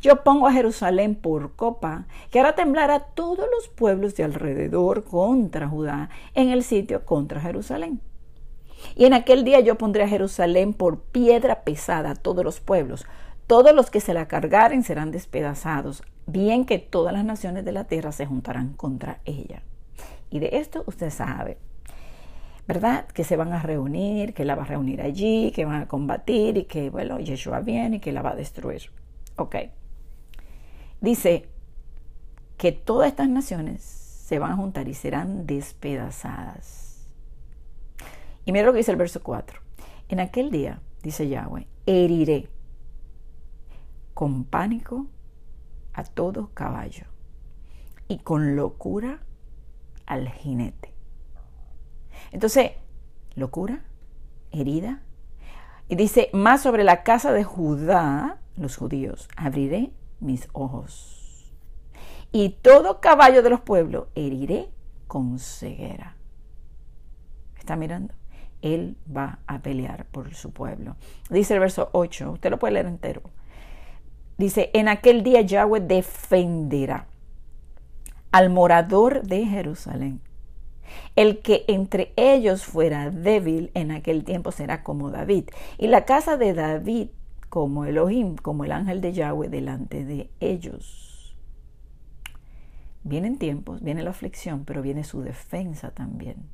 yo 0.00 0.22
pongo 0.22 0.46
a 0.46 0.52
Jerusalén 0.52 1.14
por 1.14 1.52
copa, 1.56 2.06
que 2.30 2.40
hará 2.40 2.54
temblar 2.54 2.90
a 2.90 3.00
todos 3.00 3.46
los 3.54 3.68
pueblos 3.68 4.14
de 4.14 4.24
alrededor 4.24 5.04
contra 5.04 5.68
Judá, 5.68 6.10
en 6.34 6.50
el 6.50 6.62
sitio 6.62 7.04
contra 7.04 7.40
Jerusalén. 7.40 8.00
Y 8.96 9.06
en 9.06 9.14
aquel 9.14 9.44
día 9.44 9.60
yo 9.60 9.76
pondré 9.76 10.04
a 10.04 10.08
Jerusalén 10.08 10.72
por 10.72 11.00
piedra 11.00 11.62
pesada 11.62 12.10
a 12.10 12.14
todos 12.14 12.44
los 12.44 12.60
pueblos. 12.60 13.06
Todos 13.46 13.74
los 13.74 13.90
que 13.90 14.00
se 14.00 14.14
la 14.14 14.26
cargaren 14.26 14.82
serán 14.84 15.10
despedazados, 15.10 16.02
bien 16.26 16.64
que 16.64 16.78
todas 16.78 17.12
las 17.12 17.24
naciones 17.24 17.64
de 17.64 17.72
la 17.72 17.84
tierra 17.84 18.12
se 18.12 18.26
juntarán 18.26 18.72
contra 18.74 19.20
ella. 19.24 19.62
Y 20.30 20.38
de 20.38 20.50
esto 20.52 20.82
usted 20.86 21.10
sabe, 21.10 21.58
¿verdad? 22.66 23.06
Que 23.08 23.24
se 23.24 23.36
van 23.36 23.52
a 23.52 23.62
reunir, 23.62 24.32
que 24.32 24.44
la 24.44 24.54
va 24.54 24.62
a 24.62 24.66
reunir 24.66 25.02
allí, 25.02 25.52
que 25.52 25.64
van 25.64 25.82
a 25.82 25.88
combatir 25.88 26.56
y 26.56 26.64
que, 26.64 26.88
bueno, 26.90 27.20
Yeshua 27.20 27.60
viene 27.60 27.96
y 27.96 28.00
que 28.00 28.12
la 28.12 28.22
va 28.22 28.30
a 28.30 28.36
destruir. 28.36 28.90
Ok. 29.36 29.56
Dice 31.00 31.48
que 32.56 32.72
todas 32.72 33.08
estas 33.08 33.28
naciones 33.28 33.82
se 33.82 34.38
van 34.38 34.52
a 34.52 34.56
juntar 34.56 34.88
y 34.88 34.94
serán 34.94 35.46
despedazadas. 35.46 37.10
Y 38.44 38.52
mira 38.52 38.66
lo 38.66 38.72
que 38.72 38.78
dice 38.78 38.90
el 38.90 38.96
verso 38.96 39.22
4. 39.22 39.60
En 40.08 40.20
aquel 40.20 40.50
día, 40.50 40.80
dice 41.02 41.28
Yahweh, 41.28 41.66
heriré 41.86 42.48
con 44.14 44.44
pánico 44.44 45.06
a 45.92 46.04
todo 46.04 46.50
caballo 46.54 47.06
y 48.08 48.18
con 48.18 48.56
locura 48.56 49.20
al 50.06 50.28
jinete. 50.28 50.94
Entonces, 52.32 52.72
locura, 53.34 53.84
herida. 54.50 55.02
Y 55.88 55.96
dice, 55.96 56.30
más 56.32 56.62
sobre 56.62 56.84
la 56.84 57.02
casa 57.02 57.32
de 57.32 57.44
Judá, 57.44 58.40
los 58.56 58.76
judíos, 58.76 59.28
abriré 59.36 59.90
mis 60.20 60.48
ojos. 60.52 61.52
Y 62.32 62.50
todo 62.62 63.00
caballo 63.00 63.42
de 63.42 63.50
los 63.50 63.60
pueblos 63.60 64.06
heriré 64.14 64.68
con 65.06 65.38
ceguera. 65.38 66.16
¿Está 67.58 67.76
mirando? 67.76 68.14
Él 68.62 68.96
va 69.14 69.38
a 69.46 69.60
pelear 69.60 70.06
por 70.06 70.34
su 70.34 70.50
pueblo. 70.50 70.96
Dice 71.30 71.54
el 71.54 71.60
verso 71.60 71.90
8, 71.92 72.32
usted 72.32 72.50
lo 72.50 72.58
puede 72.58 72.74
leer 72.74 72.86
entero. 72.86 73.22
Dice, 74.36 74.70
en 74.74 74.88
aquel 74.88 75.22
día 75.22 75.42
Yahweh 75.42 75.80
defenderá 75.80 77.06
al 78.32 78.50
morador 78.50 79.22
de 79.22 79.46
Jerusalén. 79.46 80.20
El 81.14 81.40
que 81.40 81.64
entre 81.68 82.12
ellos 82.16 82.64
fuera 82.64 83.10
débil 83.10 83.70
en 83.74 83.92
aquel 83.92 84.24
tiempo 84.24 84.50
será 84.50 84.82
como 84.82 85.10
David. 85.10 85.50
Y 85.78 85.86
la 85.86 86.04
casa 86.04 86.36
de 86.36 86.52
David 86.52 87.08
como 87.54 87.84
Elohim, 87.84 88.34
como 88.34 88.64
el 88.64 88.72
ángel 88.72 89.00
de 89.00 89.12
Yahweh 89.12 89.48
delante 89.48 90.04
de 90.04 90.28
ellos. 90.40 91.36
Vienen 93.04 93.38
tiempos, 93.38 93.80
viene 93.80 94.02
la 94.02 94.10
aflicción, 94.10 94.64
pero 94.64 94.82
viene 94.82 95.04
su 95.04 95.20
defensa 95.22 95.92
también. 95.92 96.50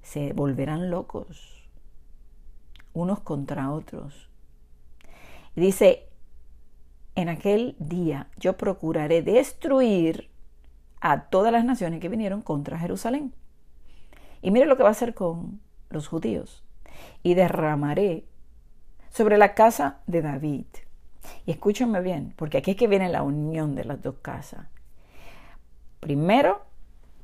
Se 0.00 0.32
volverán 0.32 0.90
locos 0.90 1.68
unos 2.94 3.20
contra 3.20 3.70
otros. 3.70 4.30
Dice, 5.54 6.08
en 7.14 7.28
aquel 7.28 7.76
día 7.78 8.30
yo 8.38 8.56
procuraré 8.56 9.20
destruir 9.20 10.30
a 11.02 11.24
todas 11.24 11.52
las 11.52 11.66
naciones 11.66 12.00
que 12.00 12.08
vinieron 12.08 12.40
contra 12.40 12.78
Jerusalén. 12.78 13.34
Y 14.40 14.52
mire 14.52 14.64
lo 14.64 14.78
que 14.78 14.84
va 14.84 14.88
a 14.88 14.92
hacer 14.92 15.12
con 15.12 15.60
los 15.90 16.08
judíos. 16.08 16.64
Y 17.22 17.34
derramaré 17.34 18.24
sobre 19.10 19.38
la 19.38 19.54
casa 19.54 19.98
de 20.06 20.22
David. 20.22 20.66
Y 21.44 21.50
escúchenme 21.50 22.00
bien, 22.00 22.32
porque 22.36 22.58
aquí 22.58 22.72
es 22.72 22.76
que 22.76 22.88
viene 22.88 23.08
la 23.08 23.22
unión 23.22 23.74
de 23.74 23.84
las 23.84 24.00
dos 24.02 24.16
casas. 24.22 24.66
Primero, 26.00 26.62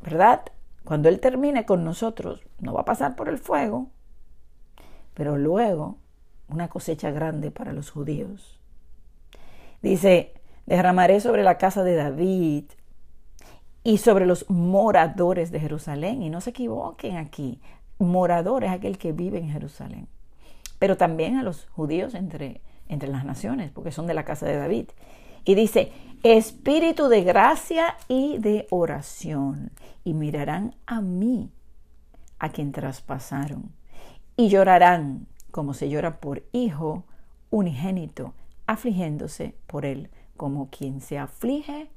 ¿verdad? 0.02 0.42
Cuando 0.84 1.08
Él 1.08 1.20
termine 1.20 1.64
con 1.64 1.84
nosotros, 1.84 2.42
no 2.60 2.74
va 2.74 2.82
a 2.82 2.84
pasar 2.84 3.16
por 3.16 3.28
el 3.28 3.38
fuego, 3.38 3.88
pero 5.14 5.38
luego 5.38 5.98
una 6.48 6.68
cosecha 6.68 7.10
grande 7.10 7.50
para 7.50 7.72
los 7.72 7.90
judíos. 7.90 8.60
Dice, 9.82 10.34
derramaré 10.66 11.20
sobre 11.20 11.42
la 11.42 11.58
casa 11.58 11.82
de 11.82 11.96
David 11.96 12.64
y 13.82 13.98
sobre 13.98 14.26
los 14.26 14.48
moradores 14.50 15.50
de 15.50 15.60
Jerusalén. 15.60 16.22
Y 16.22 16.30
no 16.30 16.40
se 16.40 16.50
equivoquen 16.50 17.16
aquí, 17.16 17.60
morador 17.98 18.64
es 18.64 18.70
aquel 18.70 18.98
que 18.98 19.12
vive 19.12 19.38
en 19.38 19.50
Jerusalén 19.50 20.08
pero 20.78 20.96
también 20.96 21.36
a 21.36 21.42
los 21.42 21.66
judíos 21.66 22.14
entre, 22.14 22.60
entre 22.88 23.08
las 23.08 23.24
naciones, 23.24 23.70
porque 23.70 23.92
son 23.92 24.06
de 24.06 24.14
la 24.14 24.24
casa 24.24 24.46
de 24.46 24.56
David. 24.56 24.86
Y 25.44 25.54
dice, 25.54 25.92
espíritu 26.22 27.08
de 27.08 27.22
gracia 27.22 27.96
y 28.08 28.38
de 28.38 28.66
oración, 28.70 29.70
y 30.04 30.14
mirarán 30.14 30.74
a 30.86 31.00
mí, 31.00 31.50
a 32.38 32.50
quien 32.50 32.72
traspasaron, 32.72 33.72
y 34.36 34.48
llorarán 34.48 35.26
como 35.50 35.72
se 35.72 35.88
llora 35.88 36.20
por 36.20 36.42
hijo 36.52 37.04
unigénito, 37.50 38.34
afligiéndose 38.66 39.54
por 39.66 39.86
él, 39.86 40.10
como 40.36 40.68
quien 40.68 41.00
se 41.00 41.18
aflige 41.18 41.88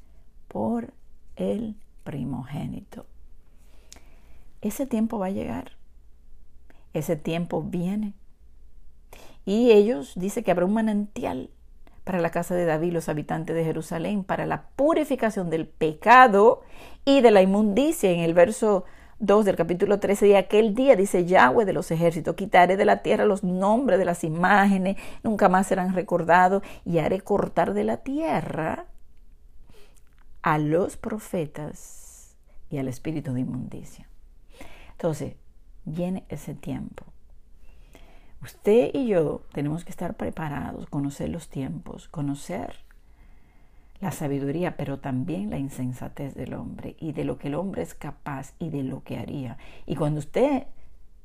por 0.47 0.93
el 1.35 1.75
primogénito. 2.03 3.05
Ese 4.61 4.85
tiempo 4.85 5.19
va 5.19 5.27
a 5.27 5.31
llegar. 5.31 5.71
Ese 6.93 7.15
tiempo 7.15 7.61
viene. 7.61 8.13
Y 9.45 9.71
ellos 9.71 10.13
dice 10.15 10.43
que 10.43 10.51
habrá 10.51 10.65
un 10.65 10.73
manantial 10.73 11.49
para 12.03 12.19
la 12.19 12.31
casa 12.31 12.55
de 12.55 12.65
David, 12.65 12.93
los 12.93 13.09
habitantes 13.09 13.55
de 13.55 13.63
Jerusalén, 13.63 14.23
para 14.23 14.45
la 14.45 14.63
purificación 14.75 15.49
del 15.49 15.67
pecado 15.67 16.61
y 17.05 17.21
de 17.21 17.31
la 17.31 17.41
inmundicia. 17.41 18.11
En 18.11 18.19
el 18.21 18.33
verso 18.33 18.85
2 19.19 19.45
del 19.45 19.55
capítulo 19.55 19.99
13, 19.99 20.27
de 20.27 20.37
aquel 20.37 20.73
día, 20.73 20.95
dice 20.95 21.25
Yahweh 21.25 21.65
de 21.65 21.73
los 21.73 21.91
ejércitos, 21.91 22.35
quitaré 22.35 22.77
de 22.77 22.85
la 22.85 23.03
tierra 23.03 23.25
los 23.25 23.43
nombres 23.43 23.99
de 23.99 24.05
las 24.05 24.23
imágenes, 24.23 24.97
nunca 25.23 25.49
más 25.49 25.67
serán 25.67 25.93
recordados, 25.93 26.63
y 26.85 26.99
haré 26.99 27.21
cortar 27.21 27.73
de 27.73 27.83
la 27.83 27.97
tierra 27.97 28.85
a 30.41 30.57
los 30.57 30.95
profetas 30.95 32.35
y 32.69 32.77
al 32.77 32.87
espíritu 32.87 33.33
de 33.33 33.41
inmundicia. 33.41 34.07
Entonces, 34.91 35.35
viene 35.85 36.23
ese 36.29 36.55
tiempo. 36.55 37.05
Usted 38.41 38.91
y 38.93 39.07
yo 39.07 39.41
tenemos 39.51 39.83
que 39.83 39.91
estar 39.91 40.15
preparados, 40.15 40.87
conocer 40.87 41.29
los 41.29 41.49
tiempos, 41.49 42.07
conocer 42.07 42.77
la 43.99 44.11
sabiduría, 44.11 44.77
pero 44.77 44.99
también 44.99 45.49
la 45.49 45.57
insensatez 45.57 46.35
del 46.35 46.53
hombre 46.53 46.95
y 46.99 47.11
de 47.11 47.25
lo 47.25 47.37
que 47.37 47.49
el 47.49 47.55
hombre 47.55 47.81
es 47.81 47.93
capaz 47.93 48.53
y 48.57 48.69
de 48.69 48.83
lo 48.83 49.03
que 49.03 49.17
haría. 49.17 49.57
Y 49.85 49.95
cuando 49.95 50.19
usted 50.19 50.67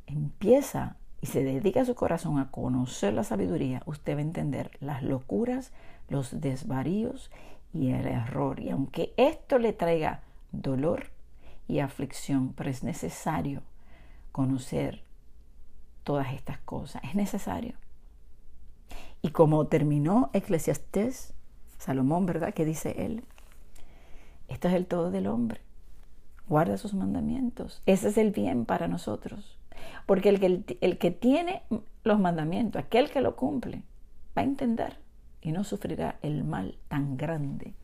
empieza 0.06 0.96
y 1.20 1.26
se 1.26 1.44
dedica 1.44 1.84
su 1.84 1.94
corazón 1.94 2.38
a 2.38 2.50
conocer 2.50 3.14
la 3.14 3.22
sabiduría, 3.22 3.82
usted 3.86 4.16
va 4.16 4.18
a 4.18 4.22
entender 4.22 4.72
las 4.80 5.04
locuras, 5.04 5.72
los 6.08 6.40
desvaríos 6.40 7.30
y 7.72 7.92
el 7.92 8.08
error. 8.08 8.58
Y 8.58 8.70
aunque 8.70 9.14
esto 9.16 9.58
le 9.58 9.72
traiga 9.72 10.22
dolor 10.50 11.10
y 11.68 11.78
aflicción, 11.78 12.52
pero 12.54 12.70
es 12.70 12.82
necesario 12.82 13.62
conocer 14.32 15.03
todas 16.04 16.32
estas 16.32 16.58
cosas, 16.58 17.02
es 17.04 17.14
necesario. 17.14 17.74
Y 19.22 19.30
como 19.30 19.66
terminó 19.66 20.30
Eclesiastés, 20.32 21.34
Salomón, 21.78 22.26
¿verdad? 22.26 22.54
Que 22.54 22.64
dice 22.64 23.04
él, 23.04 23.24
esto 24.48 24.68
es 24.68 24.74
el 24.74 24.86
todo 24.86 25.10
del 25.10 25.26
hombre. 25.26 25.60
Guarda 26.46 26.76
sus 26.76 26.94
mandamientos. 26.94 27.82
Ese 27.86 28.08
es 28.08 28.18
el 28.18 28.30
bien 28.30 28.66
para 28.66 28.86
nosotros. 28.86 29.58
Porque 30.06 30.28
el 30.28 30.40
que, 30.40 30.76
el 30.80 30.98
que 30.98 31.10
tiene 31.10 31.62
los 32.04 32.20
mandamientos, 32.20 32.82
aquel 32.82 33.10
que 33.10 33.20
lo 33.20 33.36
cumple, 33.36 33.82
va 34.36 34.42
a 34.42 34.44
entender 34.44 34.98
y 35.40 35.52
no 35.52 35.64
sufrirá 35.64 36.18
el 36.22 36.44
mal 36.44 36.78
tan 36.88 37.16
grande 37.16 37.74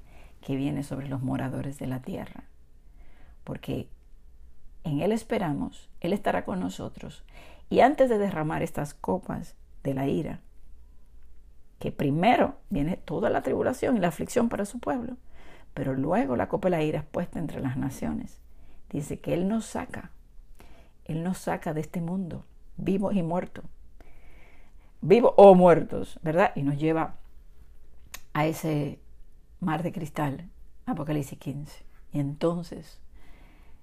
que 0.41 0.57
viene 0.57 0.83
sobre 0.83 1.09
los 1.09 1.23
moradores 1.23 1.79
de 1.79 1.87
la 1.87 2.01
tierra. 2.01 2.45
Porque 3.45 3.89
en 4.85 5.01
Él 5.01 5.13
esperamos, 5.13 5.89
Él 6.01 6.13
estará 6.13 6.45
con 6.45 6.61
nosotros. 6.61 7.25
Y 7.71 7.81
antes 7.81 8.11
de 8.11 8.19
derramar 8.19 8.65
estas 8.65 8.95
copas 8.95 9.55
de 9.85 9.95
la 9.95 10.09
ira, 10.09 10.41
que 11.79 11.93
primero 11.93 12.57
viene 12.69 12.97
toda 12.97 13.31
la 13.31 13.43
tribulación 13.43 13.97
y 13.97 14.01
la 14.01 14.09
aflicción 14.09 14.49
para 14.49 14.67
su 14.67 14.81
pueblo, 14.81 15.17
pero 15.73 15.95
luego 15.95 16.35
la 16.35 16.49
copa 16.49 16.67
de 16.67 16.77
la 16.77 16.83
ira 16.83 16.99
es 16.99 17.05
puesta 17.07 17.39
entre 17.39 17.61
las 17.61 17.77
naciones. 17.77 18.39
Dice 18.91 19.21
que 19.21 19.35
Él 19.35 19.49
nos 19.49 19.67
saca, 19.67 20.11
Él 21.05 21.23
nos 21.23 21.39
saca 21.39 21.73
de 21.73 21.81
este 21.81 22.01
mundo, 22.01 22.45
vivos 22.77 23.15
y 23.15 23.23
muertos, 23.23 23.65
vivos 25.01 25.33
o 25.37 25.55
muertos, 25.55 26.19
¿verdad? 26.23 26.51
Y 26.57 26.65
nos 26.65 26.77
lleva 26.77 27.15
a 28.33 28.47
ese 28.47 28.99
mar 29.61 29.85
de 29.85 29.93
cristal, 29.93 30.51
Apocalipsis 30.87 31.39
15. 31.39 31.85
Y 32.13 32.19
entonces 32.19 32.99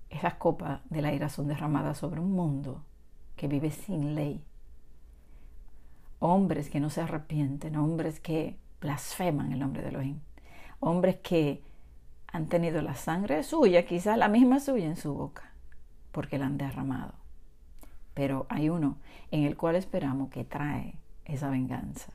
esas 0.10 0.34
copas 0.34 0.82
de 0.90 1.02
la 1.02 1.14
ira 1.14 1.30
son 1.30 1.48
derramadas 1.48 1.98
sobre 1.98 2.20
un 2.20 2.34
mundo 2.34 2.84
que 3.38 3.48
vive 3.48 3.72
sin 3.72 4.16
ley, 4.16 4.44
hombres 6.20 6.70
que 6.70 6.80
no 6.80 6.90
se 6.90 7.02
arrepienten, 7.02 7.78
hombres 7.78 8.20
que 8.20 8.58
blasfeman 8.82 9.54
el 9.54 9.60
nombre 9.60 9.82
de 9.84 9.90
Elohim, 9.90 10.20
hombres 10.80 11.18
que 11.18 11.64
han 12.28 12.48
tenido 12.48 12.82
la 12.82 12.96
sangre 12.96 13.42
suya, 13.44 13.86
quizás 13.86 14.18
la 14.18 14.28
misma 14.28 14.60
suya 14.60 14.86
en 14.86 14.98
su 14.98 15.14
boca, 15.14 15.54
porque 16.12 16.38
la 16.38 16.48
han 16.48 16.58
derramado. 16.58 17.14
Pero 18.14 18.48
hay 18.50 18.70
uno 18.70 18.98
en 19.32 19.44
el 19.44 19.56
cual 19.56 19.76
esperamos 19.76 20.30
que 20.30 20.44
trae 20.44 20.96
esa 21.26 21.50
venganza. 21.50 22.12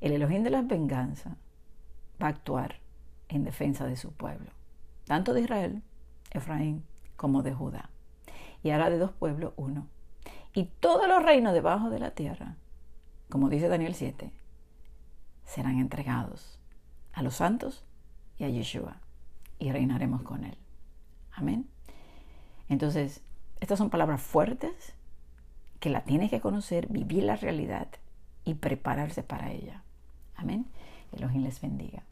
El 0.00 0.12
Elohim 0.12 0.42
de 0.42 0.50
las 0.50 0.66
venganzas 0.66 1.34
va 2.22 2.26
a 2.26 2.30
actuar 2.30 2.76
en 3.28 3.44
defensa 3.44 3.86
de 3.86 3.96
su 3.96 4.12
pueblo, 4.12 4.50
tanto 5.06 5.32
de 5.32 5.40
Israel, 5.40 5.82
Efraín, 6.30 6.84
como 7.16 7.42
de 7.42 7.54
Judá. 7.54 7.90
Y 8.62 8.70
hará 8.70 8.90
de 8.90 8.98
dos 8.98 9.12
pueblos 9.12 9.54
uno. 9.56 9.86
Y 10.56 10.64
todos 10.80 11.06
los 11.06 11.22
reinos 11.22 11.52
debajo 11.52 11.88
de 11.90 12.00
la 12.00 12.10
tierra 12.10 12.56
como 13.28 13.48
dice 13.48 13.68
Daniel 13.68 13.94
7, 13.94 14.30
serán 15.44 15.78
entregados 15.78 16.58
a 17.12 17.22
los 17.22 17.36
santos 17.36 17.84
y 18.38 18.44
a 18.44 18.48
Yeshua 18.48 18.96
y 19.58 19.72
reinaremos 19.72 20.22
con 20.22 20.44
él. 20.44 20.56
Amén. 21.32 21.68
Entonces, 22.68 23.22
estas 23.60 23.78
son 23.78 23.90
palabras 23.90 24.20
fuertes 24.20 24.94
que 25.80 25.90
la 25.90 26.02
tienes 26.04 26.30
que 26.30 26.40
conocer, 26.40 26.88
vivir 26.88 27.24
la 27.24 27.36
realidad 27.36 27.88
y 28.44 28.54
prepararse 28.54 29.22
para 29.22 29.50
ella. 29.50 29.82
Amén. 30.36 30.66
Elohim 31.12 31.42
les 31.42 31.60
bendiga. 31.60 32.02